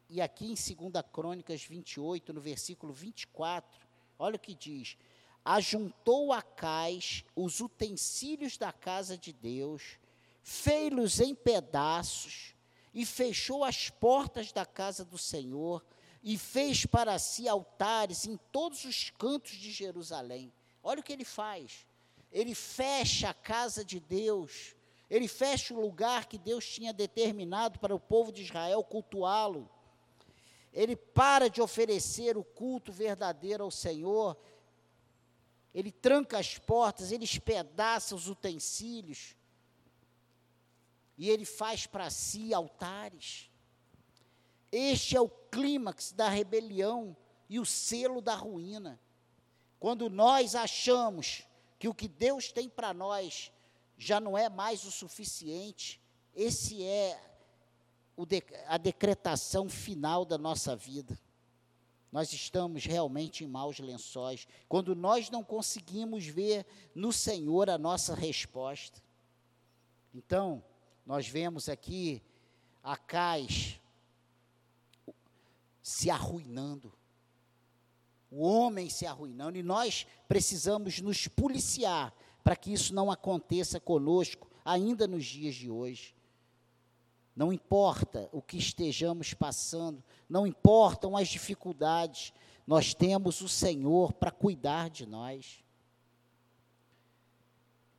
E 0.09 0.23
aqui 0.23 0.47
em 0.47 0.55
2 0.55 1.05
Crônicas 1.13 1.63
28, 1.65 2.33
no 2.33 2.41
versículo 2.41 2.95
24, 2.95 3.87
olha 4.19 4.37
o 4.37 4.41
que 4.41 4.55
diz: 4.55 4.97
Ajuntou 5.45 6.33
Acais 6.33 7.27
os 7.35 7.61
utensílios 7.61 8.57
da 8.57 8.73
casa 8.73 9.19
de 9.19 9.35
Deus, 9.35 9.99
fei-los 10.43 11.21
em 11.21 11.35
pedaços, 11.35 12.55
e 12.95 13.05
fechou 13.05 13.63
as 13.63 13.91
portas 13.91 14.51
da 14.51 14.65
casa 14.65 15.05
do 15.05 15.19
Senhor, 15.19 15.85
e 16.27 16.37
fez 16.37 16.85
para 16.85 17.19
si 17.19 17.49
altares 17.49 18.27
em 18.27 18.37
todos 18.53 18.85
os 18.85 19.09
cantos 19.09 19.53
de 19.53 19.71
Jerusalém. 19.71 20.53
Olha 20.83 21.01
o 21.01 21.03
que 21.03 21.15
ele 21.15 21.25
faz 21.25 21.87
ele 22.37 22.55
fecha 22.55 23.31
a 23.31 23.35
casa 23.35 23.83
de 23.83 23.99
Deus, 23.99 24.75
ele 25.09 25.27
fecha 25.27 25.73
o 25.73 25.81
lugar 25.81 26.27
que 26.27 26.37
Deus 26.37 26.69
tinha 26.69 26.93
determinado 26.93 27.79
para 27.79 27.95
o 27.95 27.99
povo 28.01 28.31
de 28.31 28.43
Israel 28.43 28.85
cultuá-lo. 28.85 29.71
Ele 30.71 30.95
para 30.95 31.49
de 31.49 31.63
oferecer 31.63 32.37
o 32.37 32.45
culto 32.45 32.93
verdadeiro 32.93 33.65
ao 33.65 33.71
Senhor, 33.71 34.37
ele 35.73 35.91
tranca 35.91 36.39
as 36.39 36.59
portas, 36.59 37.11
ele 37.11 37.25
espedaça 37.25 38.15
os 38.15 38.29
utensílios, 38.29 39.35
e 41.17 41.31
ele 41.31 41.47
faz 41.47 41.87
para 41.87 42.11
si 42.11 42.53
altares. 42.53 43.51
Este 44.79 45.17
é 45.17 45.21
o 45.23 45.31
clímax 45.31 46.13
da 46.13 46.29
rebelião 46.29 47.17
e 47.49 47.59
o 47.59 47.65
selo 47.65 48.21
da 48.21 48.35
ruína. 48.35 49.01
Quando 49.81 50.11
nós 50.11 50.55
achamos 50.55 51.45
que 51.79 51.89
o 51.89 51.95
que 51.95 52.07
Deus 52.07 52.53
tem 52.53 52.69
para 52.69 52.93
nós 52.93 53.51
já 53.97 54.21
não 54.21 54.37
é 54.37 54.51
mais 54.51 54.85
o 54.85 54.91
suficiente, 54.91 55.99
esse 56.35 56.85
é 56.85 57.19
de, 58.29 58.43
a 58.67 58.77
decretação 58.77 59.67
final 59.67 60.27
da 60.27 60.37
nossa 60.37 60.77
vida. 60.77 61.19
Nós 62.13 62.31
estamos 62.35 62.85
realmente 62.85 63.45
em 63.45 63.49
maus 63.49 63.79
lençóis, 63.79 64.47
quando 64.69 64.95
nós 64.95 65.31
não 65.31 65.43
conseguimos 65.43 66.27
ver 66.27 66.67
no 66.95 67.15
Senhor 67.15 67.71
a 67.71 67.79
nossa 67.79 68.15
resposta. 68.15 69.03
Então, 70.15 70.63
nós 71.07 71.27
vemos 71.27 71.67
aqui 71.67 72.23
Acais 72.83 73.76
se 75.87 76.11
arruinando, 76.11 76.93
o 78.29 78.43
homem 78.43 78.91
se 78.91 79.07
arruinando, 79.07 79.57
e 79.57 79.63
nós 79.63 80.05
precisamos 80.27 81.01
nos 81.01 81.29
policiar 81.29 82.13
para 82.43 82.57
que 82.57 82.73
isso 82.73 82.93
não 82.93 83.09
aconteça 83.09 83.79
conosco 83.79 84.51
ainda 84.65 85.07
nos 85.07 85.25
dias 85.25 85.55
de 85.55 85.71
hoje. 85.71 86.13
Não 87.37 87.53
importa 87.53 88.29
o 88.33 88.43
que 88.43 88.59
estejamos 88.59 89.33
passando, 89.33 90.03
não 90.29 90.45
importam 90.45 91.17
as 91.17 91.29
dificuldades, 91.29 92.33
nós 92.67 92.93
temos 92.93 93.41
o 93.41 93.49
Senhor 93.49 94.13
para 94.13 94.33
cuidar 94.33 94.91
de 94.91 95.07
nós. 95.07 95.63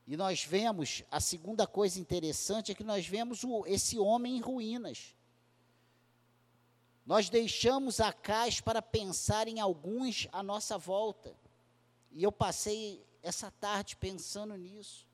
E 0.05 0.17
nós 0.17 0.43
vemos, 0.43 1.05
a 1.09 1.21
segunda 1.21 1.65
coisa 1.65 2.01
interessante 2.01 2.69
é 2.69 2.75
que 2.75 2.83
nós 2.83 3.07
vemos 3.07 3.45
o, 3.45 3.65
esse 3.65 3.97
homem 3.97 4.35
em 4.35 4.41
ruínas. 4.41 5.15
Nós 7.07 7.29
deixamos 7.29 8.01
a 8.01 8.11
caixa 8.11 8.61
para 8.61 8.81
pensar 8.81 9.47
em 9.47 9.61
alguns 9.61 10.27
à 10.29 10.43
nossa 10.43 10.77
volta. 10.77 11.33
E 12.11 12.21
eu 12.21 12.33
passei 12.33 13.01
essa 13.23 13.49
tarde 13.49 13.95
pensando 13.95 14.57
nisso. 14.57 15.07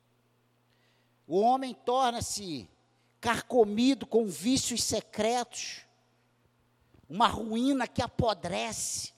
O 1.24 1.38
homem 1.38 1.72
torna-se 1.72 2.68
carcomido 3.20 4.06
com 4.06 4.26
vícios 4.26 4.82
secretos, 4.82 5.82
uma 7.08 7.28
ruína 7.28 7.86
que 7.86 8.02
apodrece. 8.02 9.12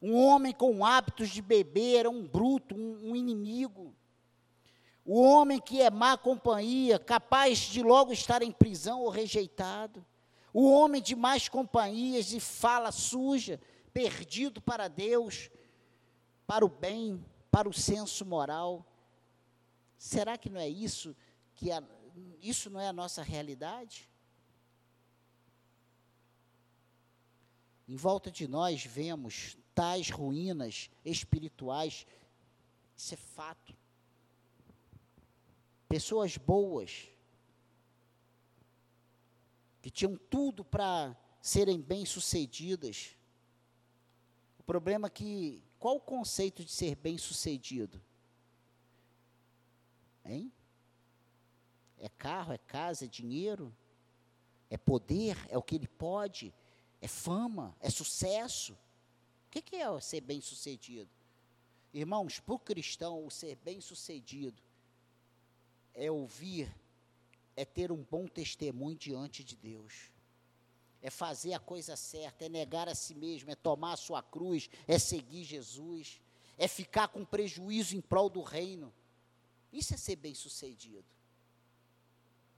Um 0.00 0.14
homem 0.14 0.54
com 0.54 0.82
hábitos 0.82 1.28
de 1.28 1.42
beber, 1.42 2.08
um 2.08 2.26
bruto, 2.26 2.74
um, 2.74 3.10
um 3.10 3.14
inimigo. 3.14 3.94
O 5.04 5.20
homem 5.20 5.60
que 5.60 5.82
é 5.82 5.90
má 5.90 6.16
companhia, 6.16 6.98
capaz 6.98 7.58
de 7.58 7.82
logo 7.82 8.14
estar 8.14 8.40
em 8.40 8.50
prisão 8.50 9.02
ou 9.02 9.10
rejeitado 9.10 10.02
o 10.58 10.72
homem 10.72 11.02
de 11.02 11.14
mais 11.14 11.50
companhias 11.50 12.32
e 12.32 12.40
fala 12.40 12.90
suja, 12.90 13.60
perdido 13.92 14.58
para 14.58 14.88
Deus, 14.88 15.50
para 16.46 16.64
o 16.64 16.68
bem, 16.70 17.22
para 17.50 17.68
o 17.68 17.74
senso 17.74 18.24
moral. 18.24 18.90
Será 19.98 20.38
que 20.38 20.48
não 20.48 20.58
é 20.58 20.66
isso 20.66 21.14
que 21.54 21.70
a, 21.70 21.82
isso 22.40 22.70
não 22.70 22.80
é 22.80 22.88
a 22.88 22.92
nossa 22.94 23.22
realidade? 23.22 24.08
Em 27.86 27.94
volta 27.94 28.30
de 28.30 28.48
nós 28.48 28.82
vemos 28.82 29.58
tais 29.74 30.08
ruínas 30.08 30.88
espirituais, 31.04 32.06
isso 32.96 33.12
é 33.12 33.18
fato. 33.18 33.76
Pessoas 35.86 36.38
boas, 36.38 37.10
que 39.86 39.90
tinham 39.92 40.16
tudo 40.16 40.64
para 40.64 41.16
serem 41.40 41.80
bem-sucedidas. 41.80 43.14
O 44.58 44.62
problema 44.64 45.06
é 45.06 45.10
que, 45.10 45.62
qual 45.78 45.94
o 45.94 46.00
conceito 46.00 46.64
de 46.64 46.72
ser 46.72 46.96
bem-sucedido? 46.96 48.02
Hein? 50.24 50.52
É 52.00 52.08
carro, 52.08 52.52
é 52.52 52.58
casa, 52.58 53.04
é 53.04 53.06
dinheiro? 53.06 53.72
É 54.68 54.76
poder? 54.76 55.36
É 55.48 55.56
o 55.56 55.62
que 55.62 55.76
ele 55.76 55.86
pode? 55.86 56.52
É 57.00 57.06
fama? 57.06 57.72
É 57.78 57.88
sucesso? 57.88 58.72
O 58.72 59.50
que, 59.52 59.62
que 59.62 59.76
é 59.76 60.00
ser 60.00 60.20
bem-sucedido? 60.20 61.08
Irmãos, 61.94 62.40
para 62.40 62.56
o 62.56 62.58
cristão, 62.58 63.24
o 63.24 63.30
ser 63.30 63.54
bem-sucedido 63.54 64.60
é 65.94 66.10
ouvir, 66.10 66.74
é 67.56 67.64
ter 67.64 67.90
um 67.90 68.04
bom 68.04 68.26
testemunho 68.26 68.96
diante 68.96 69.42
de 69.42 69.56
Deus 69.56 70.10
é 71.06 71.10
fazer 71.10 71.52
a 71.52 71.60
coisa 71.60 71.94
certa, 71.94 72.46
é 72.46 72.48
negar 72.48 72.88
a 72.88 72.94
si 72.94 73.14
mesmo, 73.14 73.48
é 73.48 73.54
tomar 73.54 73.92
a 73.92 73.96
sua 73.96 74.20
cruz, 74.22 74.68
é 74.88 74.98
seguir 74.98 75.44
Jesus, 75.44 76.20
é 76.58 76.66
ficar 76.66 77.06
com 77.06 77.24
prejuízo 77.24 77.96
em 77.96 78.00
prol 78.00 78.28
do 78.28 78.42
reino. 78.42 78.92
Isso 79.72 79.94
é 79.94 79.96
ser 79.96 80.16
bem-sucedido. 80.16 81.06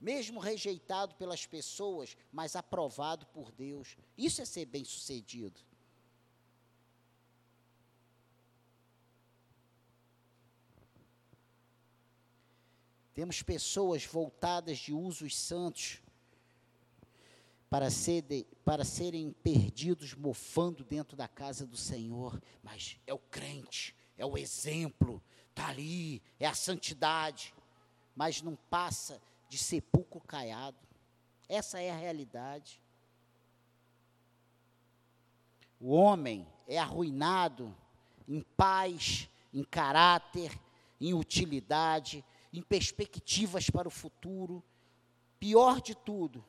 Mesmo 0.01 0.39
rejeitado 0.39 1.13
pelas 1.13 1.45
pessoas, 1.45 2.17
mas 2.31 2.55
aprovado 2.55 3.27
por 3.27 3.51
Deus. 3.51 3.95
Isso 4.17 4.41
é 4.41 4.45
ser 4.45 4.65
bem-sucedido. 4.65 5.59
Temos 13.19 13.41
pessoas 13.41 14.05
voltadas 14.05 14.77
de 14.77 14.93
usos 14.93 15.35
santos 15.35 16.01
para, 17.69 17.91
ser 17.91 18.21
de, 18.21 18.47
para 18.63 18.85
serem 18.85 19.33
perdidos 19.43 20.13
mofando 20.13 20.85
dentro 20.85 21.17
da 21.17 21.27
casa 21.27 21.67
do 21.67 21.75
Senhor, 21.75 22.41
mas 22.63 22.97
é 23.05 23.13
o 23.13 23.19
crente, 23.19 23.93
é 24.17 24.25
o 24.25 24.37
exemplo, 24.37 25.21
está 25.49 25.67
ali, 25.67 26.21
é 26.39 26.47
a 26.47 26.53
santidade, 26.53 27.53
mas 28.15 28.41
não 28.41 28.55
passa 28.69 29.21
de 29.49 29.57
sepulcro 29.57 30.21
caiado. 30.21 30.77
Essa 31.49 31.81
é 31.81 31.91
a 31.91 31.97
realidade. 31.97 32.81
O 35.77 35.91
homem 35.91 36.47
é 36.65 36.77
arruinado 36.77 37.75
em 38.25 38.39
paz, 38.55 39.27
em 39.53 39.65
caráter, 39.65 40.57
em 41.01 41.13
utilidade, 41.13 42.23
em 42.51 42.61
perspectivas 42.61 43.69
para 43.69 43.87
o 43.87 43.91
futuro. 43.91 44.63
Pior 45.39 45.81
de 45.81 45.95
tudo, 45.95 46.43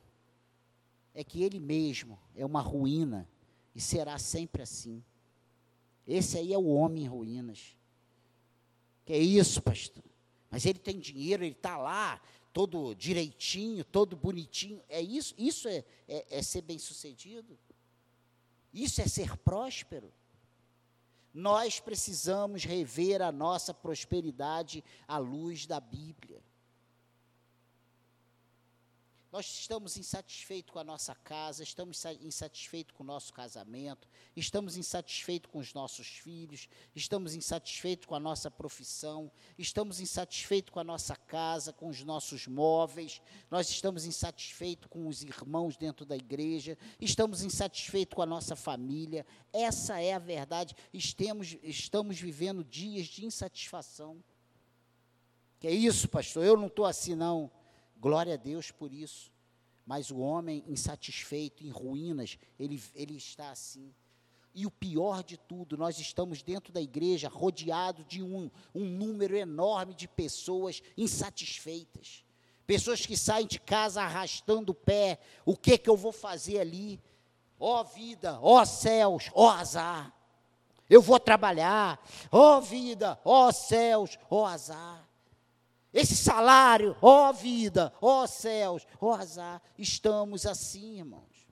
é 1.13 1.23
que 1.23 1.43
ele 1.43 1.59
mesmo 1.59 2.19
é 2.35 2.45
uma 2.45 2.61
ruína 2.61 3.27
e 3.73 3.79
será 3.79 4.17
sempre 4.17 4.61
assim. 4.61 5.03
Esse 6.07 6.37
aí 6.37 6.53
é 6.53 6.57
o 6.57 6.67
homem 6.67 7.03
em 7.03 7.07
ruínas. 7.07 7.77
Que 9.05 9.13
é 9.13 9.17
isso, 9.17 9.61
pastor? 9.61 10.03
Mas 10.49 10.65
ele 10.65 10.79
tem 10.79 10.99
dinheiro, 10.99 11.43
ele 11.43 11.53
está 11.53 11.77
lá, 11.77 12.21
todo 12.51 12.93
direitinho, 12.93 13.83
todo 13.85 14.15
bonitinho. 14.15 14.81
É 14.89 15.01
isso? 15.01 15.33
Isso 15.37 15.67
é, 15.67 15.85
é, 16.07 16.39
é 16.39 16.41
ser 16.41 16.61
bem-sucedido? 16.61 17.57
Isso 18.73 19.01
é 19.01 19.07
ser 19.07 19.37
próspero? 19.37 20.11
Nós 21.33 21.79
precisamos 21.79 22.65
rever 22.65 23.21
a 23.21 23.31
nossa 23.31 23.73
prosperidade 23.73 24.83
à 25.07 25.17
luz 25.17 25.65
da 25.65 25.79
Bíblia. 25.79 26.41
Nós 29.31 29.45
estamos 29.45 29.95
insatisfeitos 29.95 30.73
com 30.73 30.79
a 30.79 30.83
nossa 30.83 31.15
casa, 31.15 31.63
estamos 31.63 32.03
insatisfeitos 32.19 32.93
com 32.93 33.01
o 33.01 33.05
nosso 33.05 33.31
casamento, 33.31 34.05
estamos 34.35 34.75
insatisfeitos 34.75 35.49
com 35.49 35.59
os 35.59 35.73
nossos 35.73 36.05
filhos, 36.05 36.67
estamos 36.93 37.33
insatisfeitos 37.33 38.05
com 38.07 38.13
a 38.13 38.19
nossa 38.19 38.51
profissão, 38.51 39.31
estamos 39.57 40.01
insatisfeitos 40.01 40.73
com 40.73 40.81
a 40.81 40.83
nossa 40.83 41.15
casa, 41.15 41.71
com 41.71 41.87
os 41.87 42.03
nossos 42.03 42.45
móveis, 42.45 43.21
nós 43.49 43.69
estamos 43.69 44.05
insatisfeitos 44.05 44.89
com 44.89 45.07
os 45.07 45.23
irmãos 45.23 45.77
dentro 45.77 46.05
da 46.05 46.17
igreja, 46.17 46.77
estamos 46.99 47.41
insatisfeitos 47.41 48.13
com 48.13 48.21
a 48.21 48.25
nossa 48.25 48.57
família. 48.57 49.25
Essa 49.53 50.01
é 50.01 50.11
a 50.11 50.19
verdade. 50.19 50.75
Estamos, 50.93 51.57
estamos 51.63 52.19
vivendo 52.19 52.65
dias 52.65 53.07
de 53.07 53.25
insatisfação. 53.25 54.21
Que 55.57 55.69
é 55.69 55.71
isso, 55.71 56.09
pastor? 56.09 56.43
Eu 56.43 56.57
não 56.57 56.67
estou 56.67 56.85
assim, 56.85 57.15
não. 57.15 57.49
Glória 58.01 58.33
a 58.33 58.37
Deus 58.37 58.71
por 58.71 58.91
isso. 58.91 59.31
Mas 59.85 60.09
o 60.09 60.17
homem 60.17 60.63
insatisfeito, 60.67 61.63
em 61.63 61.69
ruínas, 61.69 62.39
ele, 62.59 62.81
ele 62.95 63.15
está 63.15 63.51
assim. 63.51 63.93
E 64.55 64.65
o 64.65 64.71
pior 64.71 65.23
de 65.23 65.37
tudo, 65.37 65.77
nós 65.77 65.99
estamos 65.99 66.41
dentro 66.41 66.73
da 66.73 66.81
igreja 66.81 67.29
rodeados 67.29 68.03
de 68.07 68.23
um, 68.23 68.49
um 68.73 68.85
número 68.85 69.37
enorme 69.37 69.93
de 69.93 70.07
pessoas 70.07 70.81
insatisfeitas. 70.97 72.25
Pessoas 72.65 73.05
que 73.05 73.15
saem 73.15 73.45
de 73.45 73.59
casa 73.59 74.01
arrastando 74.01 74.71
o 74.71 74.75
pé. 74.75 75.19
O 75.45 75.55
que 75.55 75.77
que 75.77 75.89
eu 75.89 75.95
vou 75.95 76.11
fazer 76.11 76.59
ali? 76.59 76.99
Ó 77.59 77.81
oh, 77.81 77.83
vida, 77.83 78.39
ó 78.41 78.61
oh, 78.61 78.65
céus, 78.65 79.29
ó 79.33 79.45
oh, 79.45 79.49
azar. 79.49 80.11
Eu 80.89 81.03
vou 81.03 81.19
trabalhar. 81.19 82.03
Ó 82.31 82.59
vida, 82.59 83.19
ó 83.23 83.51
céus, 83.51 84.17
ó 84.27 84.45
azar. 84.45 85.07
Esse 85.93 86.15
salário, 86.15 86.95
ó 87.01 87.33
vida, 87.33 87.93
ó 88.01 88.25
céus, 88.25 88.87
ó 88.99 89.13
azar, 89.13 89.61
estamos 89.77 90.45
assim, 90.45 90.99
irmãos. 90.99 91.47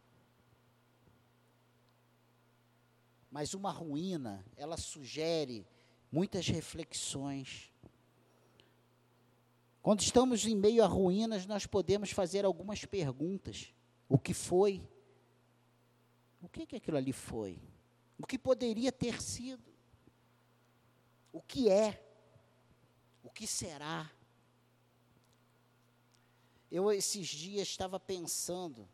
Mas 3.30 3.54
uma 3.54 3.72
ruína, 3.72 4.46
ela 4.56 4.78
sugere 4.78 5.68
muitas 6.12 6.48
reflexões. 6.48 7.70
Quando 9.82 10.02
estamos 10.02 10.46
em 10.46 10.56
meio 10.56 10.84
a 10.84 10.88
ruínas, 10.88 11.46
nós 11.46 11.66
podemos 11.66 12.12
fazer 12.12 12.46
algumas 12.46 12.86
perguntas. 12.86 13.74
O 14.08 14.18
que 14.18 14.34
foi? 14.34 14.82
O 16.42 16.48
que, 16.48 16.66
que 16.66 16.78
aquilo 16.78 16.98
ali 16.98 17.12
foi? 17.12 17.62
O 18.18 18.26
que 18.26 18.40
poderia 18.40 18.92
ter 18.92 19.22
sido? 19.22 19.64
O 21.32 21.42
que 21.42 21.70
é? 21.70 22.04
O 23.24 23.30
que 23.30 23.46
será? 23.46 24.10
Eu 26.72 26.92
esses 26.92 27.28
dias 27.28 27.68
estava 27.68 28.00
pensando. 28.00 28.88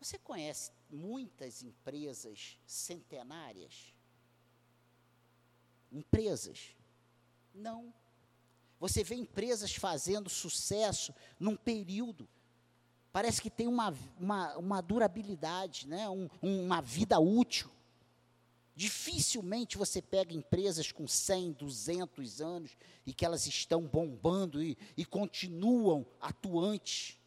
Você 0.00 0.18
conhece 0.18 0.70
muitas 0.88 1.62
empresas 1.62 2.58
centenárias? 2.64 3.92
Empresas? 5.90 6.76
Não. 7.52 7.92
Você 8.78 9.02
vê 9.02 9.16
empresas 9.16 9.74
fazendo 9.74 10.28
sucesso 10.28 11.14
num 11.40 11.56
período. 11.56 12.28
Parece 13.10 13.40
que 13.40 13.50
tem 13.50 13.66
uma, 13.66 13.94
uma, 14.18 14.56
uma 14.58 14.80
durabilidade, 14.80 15.88
né? 15.88 16.08
Um, 16.08 16.28
uma 16.42 16.80
vida 16.80 17.18
útil. 17.18 17.70
Dificilmente 18.76 19.78
você 19.78 20.02
pega 20.02 20.34
empresas 20.34 20.92
com 20.92 21.08
100, 21.08 21.52
200 21.52 22.42
anos 22.42 22.76
e 23.06 23.14
que 23.14 23.24
elas 23.24 23.46
estão 23.46 23.80
bombando 23.80 24.62
e, 24.62 24.76
e 24.94 25.02
continuam 25.02 26.06
atuantes. 26.20 27.18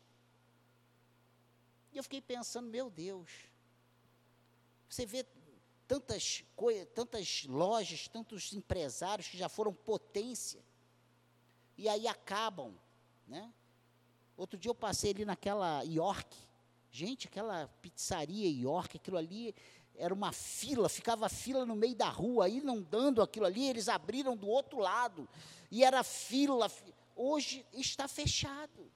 E 1.91 1.97
eu 1.97 2.03
fiquei 2.03 2.21
pensando, 2.21 2.69
meu 2.69 2.91
Deus, 2.91 3.31
você 4.87 5.07
vê 5.07 5.25
tantas, 5.87 6.43
tantas 6.93 7.45
lojas, 7.45 8.07
tantos 8.07 8.53
empresários 8.53 9.27
que 9.27 9.35
já 9.35 9.49
foram 9.49 9.73
potência 9.73 10.63
e 11.75 11.89
aí 11.89 12.07
acabam, 12.07 12.77
né? 13.27 13.51
Outro 14.37 14.59
dia 14.59 14.69
eu 14.69 14.75
passei 14.75 15.11
ali 15.11 15.25
naquela 15.25 15.81
York, 15.81 16.37
gente, 16.91 17.27
aquela 17.27 17.67
pizzaria 17.81 18.49
York, 18.51 18.97
aquilo 18.97 19.17
ali 19.17 19.55
era 19.99 20.13
uma 20.13 20.31
fila, 20.31 20.87
ficava 20.87 21.27
fila 21.27 21.65
no 21.65 21.75
meio 21.75 21.93
da 21.93 22.07
rua, 22.07 22.45
aí 22.45 22.61
não 22.61 22.81
dando 22.81 23.21
aquilo 23.21 23.45
ali, 23.45 23.67
eles 23.67 23.89
abriram 23.89 24.35
do 24.35 24.47
outro 24.47 24.79
lado, 24.79 25.27
e 25.69 25.83
era 25.83 26.01
fila. 26.03 26.71
Hoje 27.15 27.65
está 27.73 28.07
fechado. 28.07 28.89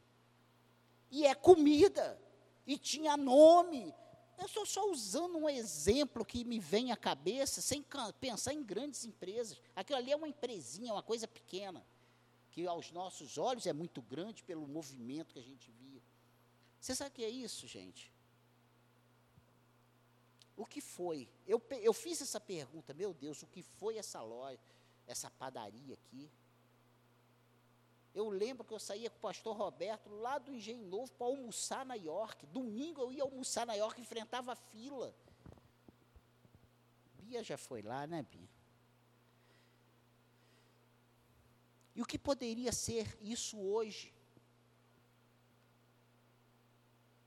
E 1.12 1.26
é 1.26 1.36
comida, 1.36 2.18
e 2.66 2.78
tinha 2.78 3.18
nome. 3.18 3.94
Eu 4.38 4.46
estou 4.46 4.66
só 4.66 4.90
usando 4.90 5.38
um 5.38 5.50
exemplo 5.50 6.26
que 6.26 6.46
me 6.46 6.58
vem 6.58 6.92
à 6.94 6.96
cabeça, 6.96 7.62
sem 7.62 7.86
pensar 8.20 8.54
em 8.54 8.64
grandes 8.64 9.04
empresas. 9.04 9.62
Aquilo 9.76 10.00
ali 10.00 10.12
é 10.12 10.16
uma 10.16 10.28
empresinha, 10.28 10.94
uma 10.94 11.04
coisa 11.04 11.28
pequena, 11.28 11.86
que 12.50 12.66
aos 12.66 12.92
nossos 12.92 13.38
olhos 13.38 13.68
é 13.68 13.74
muito 13.74 14.02
grande 14.02 14.42
pelo 14.42 14.66
movimento 14.66 15.34
que 15.34 15.40
a 15.40 15.44
gente 15.44 15.70
via. 15.70 16.02
Você 16.80 16.96
sabe 16.96 17.10
o 17.10 17.14
que 17.14 17.26
é 17.26 17.30
isso, 17.30 17.68
gente? 17.68 18.13
O 20.56 20.66
que 20.66 20.82
foi? 20.82 21.28
Eu, 21.48 21.62
eu 21.82 21.94
fiz 21.94 22.22
essa 22.22 22.40
pergunta, 22.40 22.94
meu 22.94 23.14
Deus, 23.14 23.42
o 23.42 23.48
que 23.48 23.64
foi 23.64 23.98
essa 23.98 24.22
loja, 24.22 24.60
essa 25.08 25.30
padaria 25.32 25.96
aqui? 25.96 26.30
Eu 28.14 28.30
lembro 28.30 28.64
que 28.64 28.74
eu 28.74 28.80
saía 28.80 29.10
com 29.10 29.18
o 29.18 29.22
pastor 29.22 29.58
Roberto 29.58 30.08
lá 30.10 30.38
do 30.38 30.54
Engenho 30.54 30.86
Novo 30.86 31.12
para 31.14 31.26
almoçar 31.26 31.84
na 31.84 31.96
York. 31.96 32.46
Domingo 32.48 33.02
eu 33.02 33.12
ia 33.12 33.24
almoçar 33.24 33.66
na 33.66 33.74
York, 33.74 34.00
enfrentava 34.00 34.56
fila. 34.56 35.16
Bia 37.16 37.44
já 37.44 37.58
foi 37.58 37.82
lá, 37.82 38.06
né, 38.06 38.22
Bia? 38.22 38.48
E 41.96 42.02
o 42.02 42.06
que 42.06 42.20
poderia 42.20 42.72
ser 42.72 43.18
isso 43.22 43.60
hoje? 43.60 44.14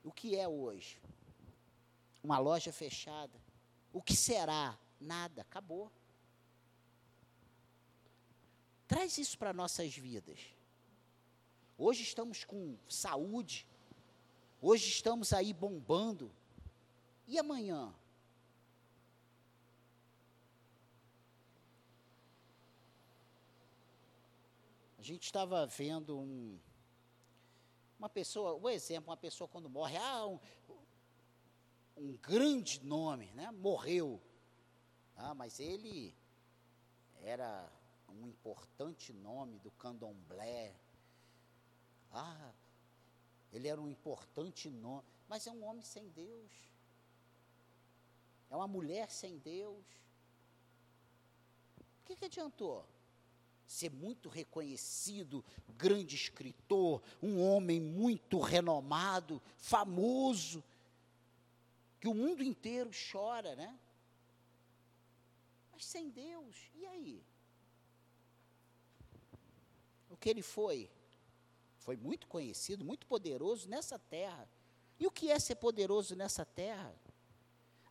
O 0.03 0.11
que 0.11 0.37
é 0.37 0.47
hoje? 0.47 1.01
Uma 2.27 2.39
loja 2.39 2.73
fechada. 2.73 3.41
O 3.93 4.01
que 4.01 4.13
será? 4.13 4.77
Nada, 4.99 5.43
acabou. 5.43 5.89
Traz 8.85 9.17
isso 9.17 9.37
para 9.37 9.53
nossas 9.53 9.95
vidas. 9.95 10.37
Hoje 11.77 12.03
estamos 12.03 12.43
com 12.43 12.77
saúde, 12.89 13.65
hoje 14.61 14.89
estamos 14.89 15.31
aí 15.31 15.53
bombando. 15.53 16.29
E 17.25 17.39
amanhã? 17.39 17.95
A 24.99 25.01
gente 25.01 25.23
estava 25.23 25.65
vendo 25.65 26.19
um, 26.19 26.59
uma 27.97 28.09
pessoa, 28.09 28.53
um 28.53 28.67
exemplo, 28.67 29.11
uma 29.11 29.15
pessoa 29.15 29.47
quando 29.47 29.69
morre, 29.69 29.95
ah, 29.95 30.27
um, 30.27 30.37
um 31.97 32.17
grande 32.17 32.83
nome, 32.83 33.31
né? 33.33 33.51
Morreu. 33.51 34.21
Ah, 35.15 35.33
mas 35.33 35.59
ele 35.59 36.15
era 37.23 37.69
um 38.09 38.27
importante 38.27 39.11
nome 39.13 39.59
do 39.59 39.71
candomblé. 39.71 40.73
Ah, 42.11 42.51
ele 43.51 43.67
era 43.67 43.81
um 43.81 43.87
importante 43.87 44.69
nome, 44.69 45.03
mas 45.27 45.47
é 45.47 45.51
um 45.51 45.63
homem 45.63 45.83
sem 45.83 46.07
Deus. 46.09 46.51
É 48.49 48.55
uma 48.55 48.67
mulher 48.67 49.09
sem 49.09 49.37
Deus. 49.39 49.85
O 51.79 52.05
que, 52.05 52.15
que 52.15 52.25
adiantou? 52.25 52.85
Ser 53.65 53.91
muito 53.91 54.29
reconhecido, 54.29 55.43
grande 55.77 56.15
escritor, 56.15 57.01
um 57.21 57.41
homem 57.41 57.81
muito 57.81 58.39
renomado, 58.39 59.41
famoso, 59.57 60.63
que 62.07 62.11
o 62.11 62.13
mundo 62.13 62.41
inteiro 62.41 62.89
chora, 63.11 63.53
né? 63.57 63.77
Mas 65.73 65.83
sem 65.83 66.09
Deus, 66.09 66.55
e 66.73 66.85
aí? 66.85 67.23
o 70.09 70.15
que 70.15 70.29
ele 70.29 70.41
foi? 70.41 70.89
Foi 71.79 71.97
muito 71.97 72.25
conhecido, 72.27 72.85
muito 72.85 73.05
poderoso 73.05 73.67
nessa 73.67 73.99
terra. 73.99 74.49
E 74.97 75.05
o 75.05 75.11
que 75.11 75.29
é 75.29 75.37
ser 75.37 75.55
poderoso 75.55 76.15
nessa 76.15 76.45
terra? 76.45 76.95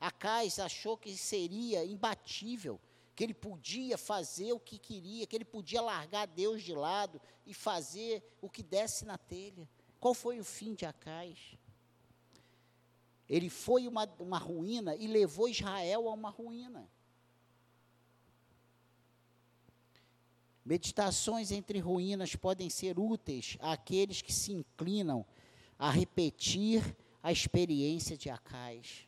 Acais 0.00 0.59
achou 0.59 0.96
que 0.96 1.14
seria 1.14 1.85
imbatível, 1.85 2.81
que 3.14 3.22
ele 3.22 3.35
podia 3.35 3.98
fazer 3.98 4.52
o 4.55 4.59
que 4.59 4.79
queria, 4.79 5.26
que 5.26 5.37
ele 5.37 5.44
podia 5.44 5.83
largar 5.83 6.26
Deus 6.26 6.62
de 6.62 6.74
lado 6.74 7.20
e 7.44 7.52
fazer 7.52 8.22
o 8.40 8.48
que 8.48 8.62
desse 8.62 9.05
na 9.05 9.18
telha. 9.18 9.68
Qual 10.00 10.14
foi 10.14 10.40
o 10.40 10.44
fim 10.44 10.74
de 10.74 10.87
Acais? 10.87 11.57
Ele 13.28 13.50
foi 13.50 13.88
uma, 13.88 14.04
uma 14.18 14.38
ruína 14.38 14.94
e 14.94 15.06
levou 15.06 15.48
Israel 15.48 16.08
a 16.08 16.12
uma 16.12 16.30
ruína. 16.30 16.88
Meditações 20.64 21.52
entre 21.52 21.78
ruínas 21.78 22.34
podem 22.34 22.68
ser 22.68 22.98
úteis 22.98 23.56
àqueles 23.60 24.20
que 24.20 24.32
se 24.32 24.52
inclinam 24.52 25.24
a 25.78 25.90
repetir 25.90 26.96
a 27.22 27.30
experiência 27.30 28.16
de 28.16 28.30
Acais. 28.30 29.06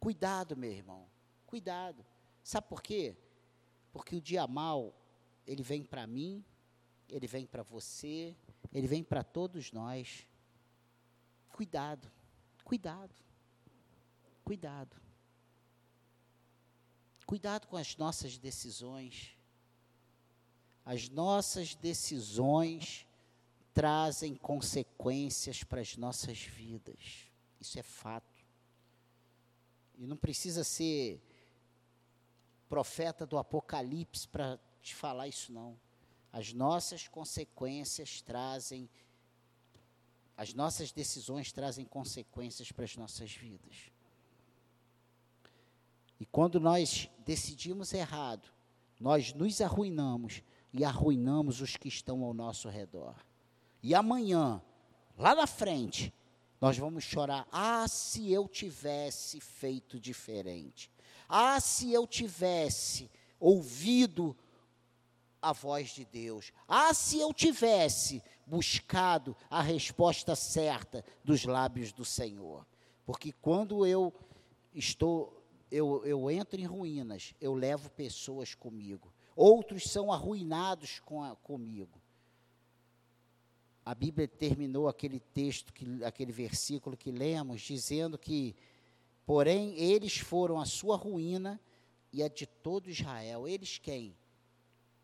Cuidado, 0.00 0.56
meu 0.56 0.72
irmão, 0.72 1.06
cuidado. 1.46 2.04
Sabe 2.42 2.68
por 2.68 2.82
quê? 2.82 3.16
Porque 3.92 4.16
o 4.16 4.20
dia 4.20 4.46
mal, 4.46 4.94
ele 5.46 5.62
vem 5.62 5.84
para 5.84 6.06
mim, 6.06 6.44
ele 7.08 7.26
vem 7.26 7.46
para 7.46 7.62
você, 7.62 8.36
ele 8.72 8.86
vem 8.86 9.02
para 9.02 9.22
todos 9.22 9.72
nós. 9.72 10.26
Cuidado, 11.48 12.10
cuidado, 12.64 13.14
cuidado. 14.48 14.96
Cuidado 17.26 17.66
com 17.66 17.76
as 17.76 17.96
nossas 17.96 18.38
decisões 18.38 19.38
as 20.88 21.10
nossas 21.10 21.74
decisões 21.74 23.06
trazem 23.74 24.34
consequências 24.34 25.62
para 25.62 25.82
as 25.82 25.98
nossas 25.98 26.38
vidas. 26.38 27.28
Isso 27.60 27.78
é 27.78 27.82
fato. 27.82 28.42
E 29.98 30.06
não 30.06 30.16
precisa 30.16 30.64
ser 30.64 31.20
profeta 32.70 33.26
do 33.26 33.36
Apocalipse 33.36 34.26
para 34.26 34.58
te 34.80 34.94
falar 34.94 35.28
isso, 35.28 35.52
não. 35.52 35.78
As 36.32 36.54
nossas 36.54 37.06
consequências 37.06 38.22
trazem, 38.22 38.88
as 40.38 40.54
nossas 40.54 40.90
decisões 40.90 41.52
trazem 41.52 41.84
consequências 41.84 42.72
para 42.72 42.86
as 42.86 42.96
nossas 42.96 43.30
vidas. 43.30 43.92
E 46.20 46.26
quando 46.26 46.58
nós 46.58 47.08
decidimos 47.24 47.92
errado, 47.92 48.48
nós 49.00 49.32
nos 49.32 49.60
arruinamos 49.60 50.42
e 50.72 50.84
arruinamos 50.84 51.60
os 51.60 51.76
que 51.76 51.88
estão 51.88 52.22
ao 52.24 52.34
nosso 52.34 52.68
redor. 52.68 53.14
E 53.82 53.94
amanhã, 53.94 54.60
lá 55.16 55.34
na 55.34 55.46
frente, 55.46 56.12
nós 56.60 56.76
vamos 56.76 57.04
chorar: 57.04 57.46
ah, 57.52 57.86
se 57.86 58.32
eu 58.32 58.48
tivesse 58.48 59.40
feito 59.40 60.00
diferente. 60.00 60.90
Ah, 61.28 61.60
se 61.60 61.92
eu 61.92 62.06
tivesse 62.06 63.10
ouvido 63.38 64.36
a 65.40 65.52
voz 65.52 65.90
de 65.90 66.04
Deus. 66.04 66.52
Ah, 66.66 66.92
se 66.92 67.20
eu 67.20 67.32
tivesse 67.32 68.22
buscado 68.46 69.36
a 69.48 69.60
resposta 69.62 70.34
certa 70.34 71.04
dos 71.22 71.44
lábios 71.44 71.92
do 71.92 72.04
Senhor. 72.04 72.66
Porque 73.04 73.32
quando 73.32 73.86
eu 73.86 74.12
estou, 74.74 75.37
eu, 75.70 76.04
eu 76.04 76.30
entro 76.30 76.60
em 76.60 76.64
ruínas, 76.64 77.34
eu 77.40 77.54
levo 77.54 77.90
pessoas 77.90 78.54
comigo 78.54 79.12
outros 79.38 79.84
são 79.84 80.12
arruinados 80.12 80.98
com 80.98 81.22
a, 81.22 81.36
comigo. 81.36 82.02
A 83.84 83.94
Bíblia 83.94 84.26
terminou 84.26 84.88
aquele 84.88 85.20
texto, 85.20 85.72
que, 85.72 86.02
aquele 86.04 86.32
versículo 86.32 86.96
que 86.96 87.12
lemos, 87.12 87.60
dizendo 87.60 88.18
que, 88.18 88.56
porém, 89.24 89.78
eles 89.78 90.18
foram 90.18 90.60
a 90.60 90.66
sua 90.66 90.96
ruína 90.96 91.60
e 92.12 92.20
a 92.20 92.28
de 92.28 92.46
todo 92.46 92.90
Israel. 92.90 93.46
Eles 93.46 93.78
quem? 93.78 94.16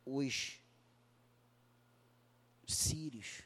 Os 0.04 0.60
sírios. 2.66 3.42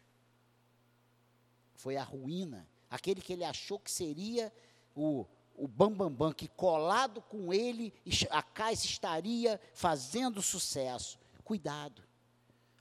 Foi 1.74 1.96
a 1.96 2.02
ruína. 2.02 2.66
Aquele 2.88 3.20
que 3.20 3.34
ele 3.34 3.44
achou 3.44 3.78
que 3.78 3.90
seria 3.90 4.50
o 4.94 5.26
o 5.58 5.66
Bambambam, 5.66 6.10
Bam, 6.10 6.28
Bam, 6.28 6.32
que 6.32 6.48
colado 6.48 7.20
com 7.22 7.52
ele, 7.52 7.92
a 8.30 8.42
casa 8.42 8.86
estaria 8.86 9.60
fazendo 9.74 10.40
sucesso. 10.40 11.18
Cuidado. 11.44 12.02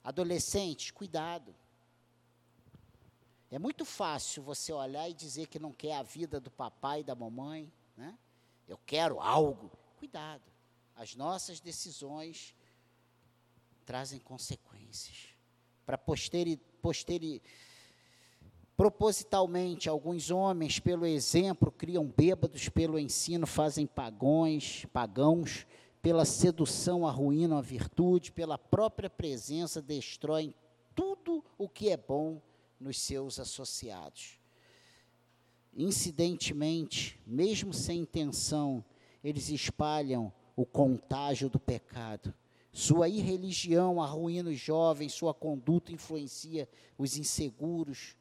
Adolescentes, 0.03 0.91
cuidado. 0.91 1.53
É 3.49 3.57
muito 3.57 3.83
fácil 3.83 4.43
você 4.43 4.71
olhar 4.71 5.09
e 5.09 5.13
dizer 5.13 5.47
que 5.47 5.57
não 5.57 5.71
quer 5.71 5.95
a 5.95 6.03
vida 6.03 6.39
do 6.39 6.51
papai 6.51 6.99
e 6.99 7.03
da 7.03 7.15
mamãe, 7.15 7.71
né? 7.95 8.17
Eu 8.67 8.77
quero 8.85 9.19
algo. 9.19 9.71
Cuidado. 9.97 10.43
As 10.95 11.15
nossas 11.15 11.59
decisões 11.59 12.53
trazem 13.85 14.19
consequências. 14.19 15.29
Para 15.85 15.97
posteri, 15.97 16.57
posteri, 16.81 17.41
Propositalmente, 18.77 19.89
alguns 19.89 20.29
homens, 20.29 20.79
pelo 20.79 21.03
exemplo, 21.03 21.71
criam 21.71 22.05
bêbados, 22.05 22.69
pelo 22.69 22.99
ensino 22.99 23.47
fazem 23.47 23.87
pagões, 23.87 24.85
pagãos, 24.93 25.65
pela 25.99 26.23
sedução 26.23 27.07
arruinam 27.07 27.57
a 27.57 27.61
virtude, 27.61 28.31
pela 28.31 28.55
própria 28.55 29.09
presença 29.09 29.81
destroem 29.81 30.53
tudo 30.93 31.43
o 31.57 31.67
que 31.67 31.89
é 31.89 31.97
bom 31.97 32.39
nos 32.79 32.99
seus 32.99 33.39
associados. 33.39 34.39
Incidentemente, 35.75 37.19
mesmo 37.25 37.73
sem 37.73 38.01
intenção, 38.01 38.85
eles 39.23 39.49
espalham 39.49 40.31
o 40.55 40.67
contágio 40.67 41.49
do 41.49 41.59
pecado. 41.59 42.31
Sua 42.71 43.09
irreligião 43.09 43.99
arruína 43.99 44.51
os 44.51 44.59
jovens, 44.59 45.13
sua 45.13 45.33
conduta 45.33 45.91
influencia 45.91 46.69
os 46.95 47.17
inseguros, 47.17 48.15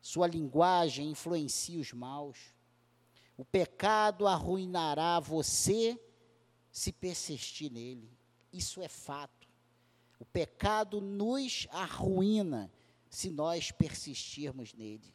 sua 0.00 0.26
linguagem 0.26 1.10
influencia 1.10 1.80
os 1.80 1.92
maus. 1.92 2.38
O 3.36 3.44
pecado 3.44 4.26
arruinará 4.26 5.20
você 5.20 5.98
se 6.70 6.92
persistir 6.92 7.70
nele. 7.70 8.10
Isso 8.52 8.80
é 8.80 8.88
fato. 8.88 9.48
O 10.18 10.24
pecado 10.24 11.00
nos 11.00 11.66
arruína 11.70 12.70
se 13.08 13.30
nós 13.30 13.70
persistirmos 13.70 14.74
nele. 14.74 15.14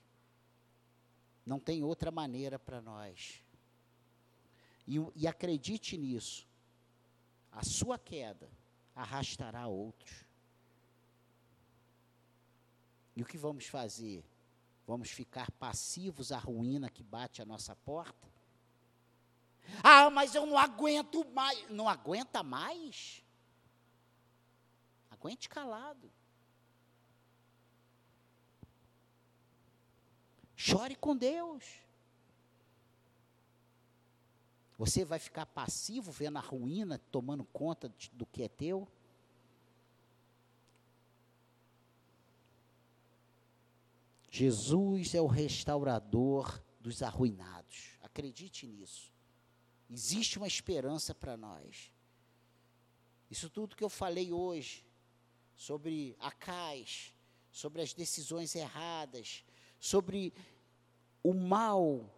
Não 1.45 1.59
tem 1.59 1.83
outra 1.83 2.11
maneira 2.11 2.57
para 2.57 2.81
nós. 2.81 3.43
E, 4.87 4.97
e 5.15 5.27
acredite 5.27 5.97
nisso: 5.97 6.47
a 7.51 7.63
sua 7.63 7.97
queda 7.97 8.49
arrastará 8.95 9.67
outros. 9.67 10.25
E 13.15 13.21
o 13.21 13.25
que 13.25 13.37
vamos 13.37 13.65
fazer? 13.65 14.23
Vamos 14.87 15.09
ficar 15.09 15.49
passivos 15.51 16.31
à 16.31 16.37
ruína 16.37 16.89
que 16.89 17.01
bate 17.01 17.41
à 17.41 17.45
nossa 17.45 17.75
porta? 17.75 18.27
Ah, 19.83 20.09
mas 20.09 20.35
eu 20.35 20.45
não 20.45 20.57
aguento 20.57 21.25
mais. 21.33 21.69
Não 21.69 21.89
aguenta 21.89 22.43
mais? 22.43 23.23
Aguente 25.09 25.49
calado. 25.49 26.11
Chore 30.55 30.95
com 30.95 31.15
Deus. 31.15 31.63
Você 34.77 35.05
vai 35.05 35.19
ficar 35.19 35.45
passivo 35.45 36.11
vendo 36.11 36.37
a 36.37 36.41
ruína 36.41 36.99
tomando 37.11 37.43
conta 37.45 37.91
do 38.13 38.25
que 38.25 38.43
é 38.43 38.49
teu? 38.49 38.87
Jesus 44.37 45.15
é 45.15 45.21
o 45.21 45.27
restaurador 45.27 46.61
dos 46.81 47.01
arruinados. 47.01 47.97
Acredite 48.01 48.67
nisso. 48.67 49.09
Existe 49.89 50.37
uma 50.37 50.45
esperança 50.45 51.15
para 51.15 51.37
nós. 51.37 51.89
Isso 53.31 53.49
tudo 53.49 53.77
que 53.77 53.83
eu 53.83 53.89
falei 53.89 54.33
hoje 54.33 54.85
sobre 55.55 56.17
a 56.19 56.33
CAIS, 56.33 57.13
sobre 57.49 57.81
as 57.81 57.93
decisões 57.93 58.53
erradas, 58.55 59.45
sobre 59.79 60.33
o 61.23 61.33
mal 61.33 62.13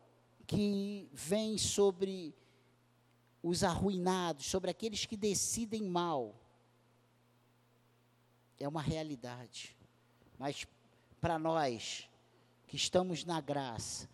que 0.48 1.08
vem 1.14 1.56
sobre 1.56 2.34
os 3.44 3.64
arruinados, 3.64 4.48
sobre 4.48 4.72
aqueles 4.72 5.06
que 5.06 5.16
decidem 5.16 5.84
mal. 5.84 6.34
É 8.58 8.68
uma 8.68 8.82
realidade. 8.82 9.78
Mas 10.40 10.66
para 11.20 11.40
nós 11.40 12.10
que 12.68 12.76
estamos 12.76 13.24
na 13.24 13.40
graça, 13.42 14.10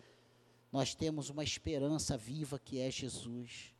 nós 0.72 0.94
temos 0.94 1.30
uma 1.30 1.44
esperança 1.44 2.16
viva 2.16 2.58
que 2.58 2.80
é 2.80 2.90
Jesus. 2.90 3.72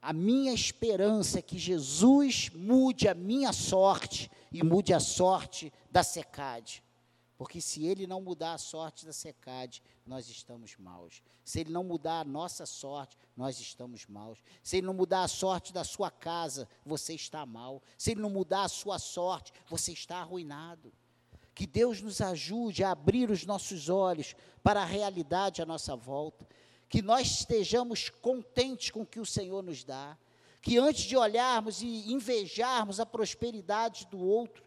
A 0.00 0.12
minha 0.12 0.52
esperança 0.52 1.38
é 1.38 1.42
que 1.42 1.58
Jesus 1.58 2.50
mude 2.50 3.08
a 3.08 3.14
minha 3.14 3.52
sorte 3.52 4.30
e 4.52 4.62
mude 4.62 4.92
a 4.92 5.00
sorte 5.00 5.72
da 5.90 6.02
secade. 6.02 6.82
Porque 7.36 7.60
se 7.60 7.84
ele 7.84 8.06
não 8.06 8.20
mudar 8.20 8.54
a 8.54 8.58
sorte 8.58 9.04
da 9.04 9.12
secade, 9.12 9.82
nós 10.06 10.28
estamos 10.28 10.76
maus. 10.78 11.22
Se 11.44 11.60
ele 11.60 11.72
não 11.72 11.82
mudar 11.82 12.20
a 12.20 12.24
nossa 12.24 12.64
sorte, 12.64 13.18
nós 13.36 13.58
estamos 13.60 14.06
maus. 14.06 14.38
Se 14.62 14.76
ele 14.76 14.86
não 14.86 14.94
mudar 14.94 15.24
a 15.24 15.28
sorte 15.28 15.72
da 15.72 15.84
sua 15.84 16.10
casa, 16.10 16.68
você 16.86 17.14
está 17.14 17.44
mal. 17.44 17.82
Se 17.98 18.12
ele 18.12 18.20
não 18.20 18.30
mudar 18.30 18.64
a 18.64 18.68
sua 18.68 18.98
sorte, 18.98 19.52
você 19.68 19.92
está 19.92 20.18
arruinado. 20.18 20.92
Que 21.54 21.66
Deus 21.66 22.00
nos 22.00 22.20
ajude 22.20 22.82
a 22.82 22.90
abrir 22.90 23.30
os 23.30 23.46
nossos 23.46 23.88
olhos 23.88 24.34
para 24.62 24.82
a 24.82 24.84
realidade 24.84 25.62
à 25.62 25.66
nossa 25.66 25.94
volta. 25.94 26.46
Que 26.88 27.00
nós 27.00 27.40
estejamos 27.40 28.08
contentes 28.08 28.90
com 28.90 29.02
o 29.02 29.06
que 29.06 29.20
o 29.20 29.26
Senhor 29.26 29.62
nos 29.62 29.84
dá. 29.84 30.16
Que 30.60 30.78
antes 30.78 31.04
de 31.04 31.16
olharmos 31.16 31.82
e 31.82 32.12
invejarmos 32.12 32.98
a 32.98 33.06
prosperidade 33.06 34.06
do 34.06 34.18
outro, 34.18 34.64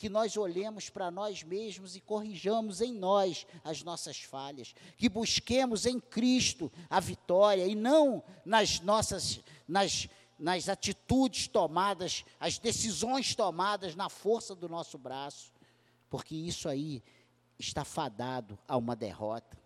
que 0.00 0.08
nós 0.08 0.34
olhemos 0.36 0.88
para 0.88 1.10
nós 1.10 1.42
mesmos 1.42 1.94
e 1.94 2.00
corrijamos 2.00 2.80
em 2.80 2.90
nós 2.94 3.46
as 3.62 3.82
nossas 3.82 4.16
falhas, 4.16 4.74
que 4.96 5.10
busquemos 5.10 5.84
em 5.84 6.00
Cristo 6.00 6.72
a 6.88 6.98
vitória 7.00 7.66
e 7.66 7.74
não 7.74 8.22
nas 8.42 8.80
nossas 8.80 9.40
nas, 9.68 10.08
nas 10.38 10.70
atitudes 10.70 11.46
tomadas, 11.48 12.24
as 12.40 12.58
decisões 12.58 13.34
tomadas 13.34 13.94
na 13.94 14.08
força 14.08 14.54
do 14.54 14.70
nosso 14.70 14.96
braço, 14.96 15.52
porque 16.10 16.34
isso 16.34 16.68
aí 16.68 17.02
está 17.58 17.84
fadado 17.84 18.58
a 18.66 18.76
uma 18.76 18.96
derrota. 18.96 19.56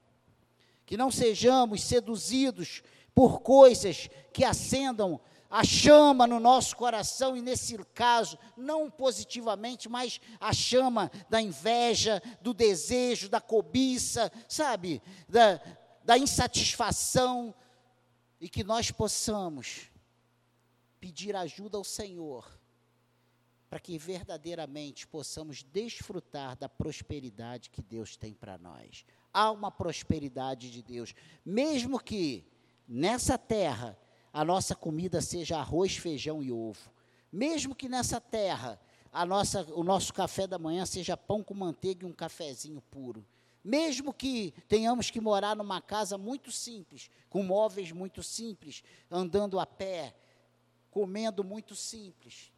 Que 0.87 0.97
não 0.97 1.11
sejamos 1.11 1.83
seduzidos 1.83 2.83
por 3.15 3.41
coisas 3.41 4.11
que 4.33 4.45
acendam 4.45 5.19
a 5.49 5.63
chama 5.65 6.27
no 6.27 6.41
nosso 6.41 6.77
coração, 6.77 7.37
e 7.37 7.41
nesse 7.41 7.79
caso, 7.95 8.37
não 8.57 8.91
positivamente, 8.91 9.89
mas 9.89 10.21
a 10.41 10.53
chama 10.53 11.11
da 11.31 11.41
inveja, 11.41 12.21
do 12.41 12.53
desejo, 12.53 13.29
da 13.29 13.41
cobiça, 13.41 14.33
sabe, 14.49 15.01
da, 15.29 15.61
da 16.05 16.19
insatisfação, 16.19 17.55
e 18.41 18.49
que 18.49 18.65
nós 18.65 18.91
possamos 18.91 19.93
pedir 20.99 21.37
ajuda 21.37 21.79
ao 21.79 21.85
Senhor, 21.85 22.45
para 23.69 23.81
que 23.81 23.99
verdadeiramente 23.99 25.07
possamos 25.07 25.63
desfrutar 25.63 26.57
da 26.57 26.69
prosperidade 26.69 27.71
que 27.71 27.83
Deus 27.83 28.17
tem 28.17 28.33
para 28.33 28.59
nós. 28.59 29.05
Há 29.33 29.51
uma 29.51 29.71
prosperidade 29.71 30.71
de 30.71 30.83
Deus, 30.83 31.15
mesmo 31.45 31.99
que 31.99 32.47
nessa 32.87 33.37
terra 33.37 33.99
a 34.33 34.45
nossa 34.45 34.75
comida 34.75 35.21
seja 35.21 35.59
arroz, 35.59 35.97
feijão 35.97 36.43
e 36.43 36.51
ovo. 36.51 36.91
Mesmo 37.33 37.75
que 37.75 37.89
nessa 37.89 38.21
terra 38.21 38.81
a 39.13 39.25
nossa, 39.25 39.63
o 39.75 39.85
nosso 39.85 40.13
café 40.13 40.47
da 40.47 40.59
manhã 40.59 40.85
seja 40.85 41.17
pão 41.17 41.43
com 41.43 41.55
manteiga 41.55 42.05
e 42.05 42.09
um 42.09 42.13
cafezinho 42.13 42.81
puro. 42.91 43.25
Mesmo 43.63 44.13
que 44.13 44.53
tenhamos 44.69 45.11
que 45.11 45.21
morar 45.21 45.57
numa 45.57 45.81
casa 45.81 46.19
muito 46.19 46.51
simples, 46.51 47.09
com 47.31 47.43
móveis 47.43 47.93
muito 47.93 48.23
simples, 48.23 48.83
andando 49.11 49.59
a 49.59 49.65
pé, 49.65 50.15
comendo 50.91 51.43
muito 51.43 51.75
simples. 51.75 52.53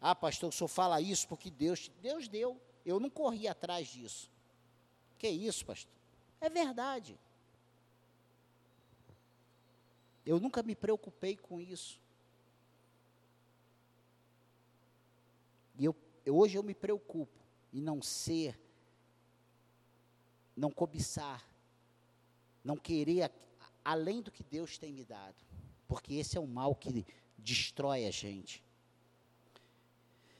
Ah, 0.00 0.14
pastor, 0.14 0.50
o 0.50 0.52
senhor 0.52 0.68
fala 0.68 1.00
isso 1.00 1.26
porque 1.26 1.50
Deus, 1.50 1.90
Deus 2.00 2.28
deu. 2.28 2.60
Eu 2.84 3.00
não 3.00 3.10
corri 3.10 3.48
atrás 3.48 3.88
disso. 3.88 4.30
Que 5.18 5.28
isso, 5.28 5.64
pastor? 5.66 5.92
É 6.40 6.48
verdade. 6.48 7.18
Eu 10.24 10.38
nunca 10.38 10.62
me 10.62 10.74
preocupei 10.74 11.36
com 11.36 11.60
isso. 11.60 12.00
E 15.78 15.84
eu, 15.84 15.96
hoje 16.26 16.56
eu 16.56 16.62
me 16.62 16.74
preocupo 16.74 17.38
em 17.72 17.80
não 17.80 18.02
ser, 18.02 18.58
não 20.56 20.70
cobiçar, 20.70 21.44
não 22.64 22.76
querer 22.76 23.32
além 23.84 24.20
do 24.20 24.30
que 24.30 24.44
Deus 24.44 24.76
tem 24.76 24.92
me 24.92 25.04
dado. 25.04 25.36
Porque 25.86 26.14
esse 26.14 26.36
é 26.36 26.40
o 26.40 26.46
mal 26.46 26.74
que 26.74 27.06
destrói 27.38 28.06
a 28.06 28.10
gente. 28.10 28.62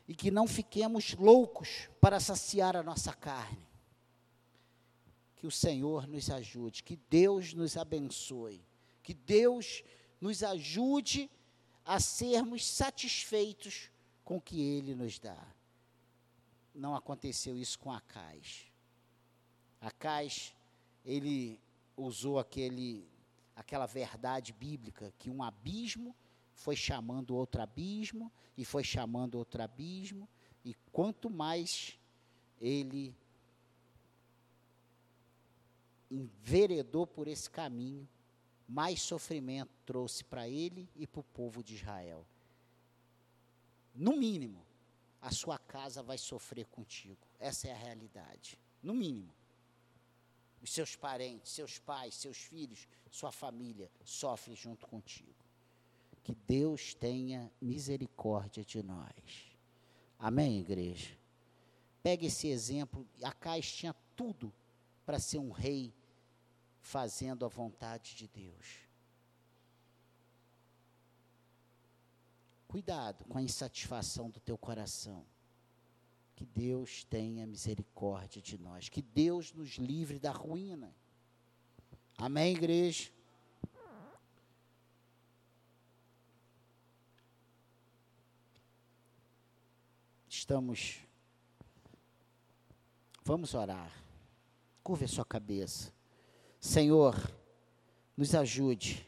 E 0.08 0.14
que 0.14 0.30
não 0.30 0.48
fiquemos 0.48 1.14
loucos 1.14 1.88
para 2.00 2.18
saciar 2.18 2.74
a 2.74 2.82
nossa 2.82 3.12
carne. 3.12 3.68
Que 5.36 5.46
o 5.46 5.50
Senhor 5.50 6.08
nos 6.08 6.28
ajude, 6.30 6.82
que 6.82 6.96
Deus 6.96 7.54
nos 7.54 7.76
abençoe 7.76 8.66
que 9.08 9.14
Deus 9.14 9.82
nos 10.20 10.42
ajude 10.42 11.30
a 11.82 11.98
sermos 11.98 12.66
satisfeitos 12.66 13.90
com 14.22 14.36
o 14.36 14.40
que 14.40 14.60
Ele 14.60 14.94
nos 14.94 15.18
dá. 15.18 15.46
Não 16.74 16.94
aconteceu 16.94 17.56
isso 17.56 17.78
com 17.78 17.90
Acais. 17.90 18.70
Acais, 19.80 20.54
ele 21.06 21.58
usou 21.96 22.38
aquele, 22.38 23.08
aquela 23.56 23.86
verdade 23.86 24.52
bíblica 24.52 25.10
que 25.18 25.30
um 25.30 25.42
abismo 25.42 26.14
foi 26.58 26.74
chamando 26.74 27.36
outro 27.36 27.62
abismo 27.62 28.32
e 28.56 28.64
foi 28.64 28.82
chamando 28.82 29.36
outro 29.36 29.62
abismo 29.62 30.28
e 30.64 30.74
quanto 30.92 31.30
mais 31.30 31.96
ele 32.60 33.14
enveredou 36.10 37.06
por 37.06 37.28
esse 37.28 37.48
caminho, 37.48 38.08
mais 38.68 39.00
sofrimento 39.00 39.70
trouxe 39.86 40.24
para 40.24 40.48
ele 40.48 40.88
e 40.96 41.06
para 41.06 41.20
o 41.20 41.24
povo 41.24 41.62
de 41.62 41.76
Israel. 41.76 42.26
No 43.94 44.16
mínimo, 44.16 44.60
a 45.22 45.30
sua 45.30 45.58
casa 45.58 46.02
vai 46.02 46.18
sofrer 46.18 46.66
contigo. 46.66 47.24
Essa 47.38 47.68
é 47.68 47.72
a 47.72 47.76
realidade. 47.76 48.58
No 48.82 48.94
mínimo. 48.94 49.32
Os 50.61 50.72
seus 50.72 50.96
parentes, 50.96 51.52
seus 51.52 51.78
pais, 51.78 52.16
seus 52.16 52.38
filhos, 52.38 52.88
sua 53.12 53.30
família 53.30 53.88
sofrem 54.04 54.56
junto 54.56 54.88
contigo. 54.88 55.38
Que 56.29 56.35
Deus 56.47 56.93
tenha 56.93 57.51
misericórdia 57.59 58.62
de 58.62 58.83
nós. 58.83 59.57
Amém, 60.18 60.61
igreja? 60.61 61.16
Pega 62.03 62.26
esse 62.26 62.49
exemplo. 62.49 63.09
Acais 63.22 63.72
tinha 63.72 63.95
tudo 64.14 64.53
para 65.07 65.18
ser 65.18 65.39
um 65.39 65.51
rei 65.51 65.91
fazendo 66.83 67.47
a 67.47 67.49
vontade 67.49 68.14
de 68.14 68.29
Deus. 68.29 68.66
Cuidado 72.66 73.24
com 73.24 73.39
a 73.39 73.43
insatisfação 73.43 74.29
do 74.29 74.39
teu 74.39 74.59
coração. 74.59 75.24
Que 76.37 76.45
Deus 76.45 77.05
tenha 77.05 77.47
misericórdia 77.47 78.43
de 78.43 78.59
nós. 78.59 78.91
Que 78.91 79.01
Deus 79.01 79.55
nos 79.55 79.79
livre 79.79 80.18
da 80.18 80.33
ruína. 80.33 80.95
Amém, 82.18 82.55
igreja? 82.55 83.11
Estamos 90.49 91.01
Vamos 93.22 93.53
orar. 93.53 93.92
Curva 94.82 95.05
a 95.05 95.09
sua 95.09 95.24
cabeça. 95.26 95.92
Senhor, 96.59 97.14
nos 98.16 98.34
ajude. 98.34 99.07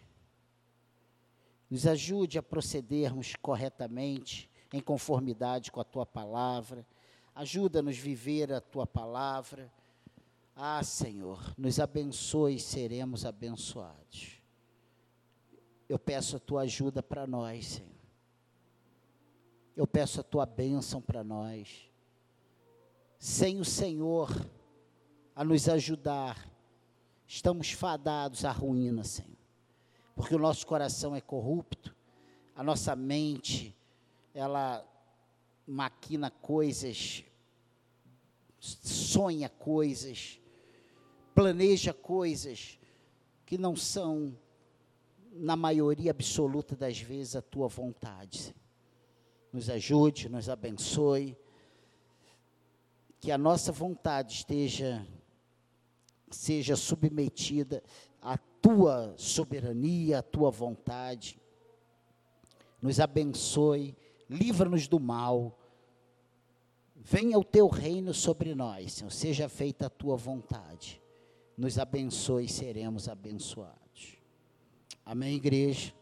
Nos 1.70 1.86
ajude 1.86 2.36
a 2.36 2.43
procedermos 2.43 3.36
corretamente, 3.41 4.51
em 4.70 4.82
conformidade 4.82 5.72
com 5.72 5.80
a 5.80 5.84
tua 5.84 6.05
palavra. 6.05 6.86
Ajuda-nos 7.34 7.97
a 7.97 8.03
viver 8.03 8.53
a 8.53 8.61
tua 8.61 8.86
palavra. 8.86 9.72
Ah, 10.55 10.84
Senhor, 10.84 11.55
nos 11.57 11.80
abençoe 11.80 12.57
e 12.57 12.61
seremos 12.61 13.24
abençoados. 13.24 14.43
Eu 15.88 15.99
peço 15.99 16.36
a 16.36 16.38
tua 16.38 16.61
ajuda 16.61 17.03
para 17.03 17.26
nós, 17.26 17.66
Senhor. 17.66 17.99
Eu 19.81 19.87
peço 19.87 20.20
a 20.20 20.22
tua 20.22 20.45
bênção 20.45 21.01
para 21.01 21.24
nós. 21.24 21.91
Sem 23.18 23.59
o 23.59 23.64
Senhor 23.64 24.28
a 25.35 25.43
nos 25.43 25.70
ajudar, 25.70 26.47
estamos 27.26 27.72
fadados 27.72 28.45
à 28.45 28.53
ruína, 28.53 29.05
Senhor. 29.05 29.39
Porque 30.14 30.35
o 30.35 30.39
nosso 30.39 30.66
coração 30.66 31.16
é 31.16 31.20
corrupto, 31.22 31.97
a 32.55 32.62
nossa 32.62 32.95
mente, 32.95 33.74
ela 34.35 34.87
maquina 35.66 36.31
coisas, 36.31 37.24
sonha 38.59 39.49
coisas, 39.49 40.39
planeja 41.35 41.95
coisas 41.95 42.78
que 43.47 43.57
não 43.57 43.74
são, 43.74 44.37
na 45.33 45.57
maioria 45.57 46.11
absoluta 46.11 46.76
das 46.76 47.01
vezes, 47.01 47.35
a 47.35 47.41
tua 47.41 47.66
vontade. 47.66 48.55
Nos 49.53 49.68
ajude, 49.68 50.28
nos 50.28 50.48
abençoe, 50.48 51.36
que 53.20 53.30
a 53.30 53.38
nossa 53.38 53.70
vontade 53.70 54.34
esteja, 54.34 55.07
seja 56.30 56.76
submetida 56.76 57.82
à 58.22 58.38
tua 58.38 59.14
soberania, 59.16 60.20
à 60.20 60.22
tua 60.22 60.51
vontade. 60.51 61.38
Nos 62.80 62.98
abençoe, 62.98 63.96
livra-nos 64.28 64.88
do 64.88 64.98
mal. 64.98 65.59
Venha 66.96 67.38
o 67.38 67.44
teu 67.44 67.68
reino 67.68 68.14
sobre 68.14 68.55
nós, 68.55 68.94
Senhor, 68.94 69.11
seja 69.11 69.48
feita 69.48 69.86
a 69.86 69.90
tua 69.90 70.16
vontade. 70.16 71.01
Nos 71.57 71.78
abençoe 71.78 72.46
e 72.46 72.48
seremos 72.48 73.09
abençoados. 73.09 74.16
Amém, 75.05 75.34
igreja? 75.34 75.99